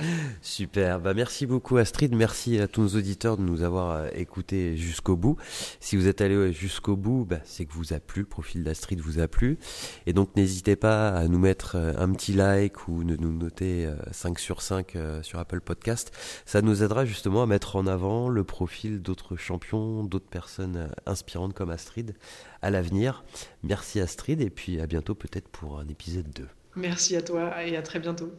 [0.42, 4.76] Super, bah merci beaucoup Astrid, merci à tous nos auditeurs de nous avoir euh, écoutés
[4.76, 5.36] jusqu'au bout.
[5.80, 9.00] Si vous êtes allé jusqu'au bout, bah, c'est que vous a plu, le profil d'Astrid
[9.00, 9.58] vous a plu.
[10.06, 13.88] Et donc n'hésitez pas à nous mettre euh, un petit like ou de nous noter
[14.12, 16.12] 5 euh, sur 5 sur Apple Podcast.
[16.46, 21.54] Ça nous aidera justement à mettre en avant le profil d'autres champions, d'autres personnes inspirantes
[21.54, 22.14] comme Astrid
[22.62, 23.24] à l'avenir.
[23.62, 26.48] Merci Astrid et puis à bientôt peut-être pour un épisode 2.
[26.76, 28.32] Merci à toi et à très bientôt.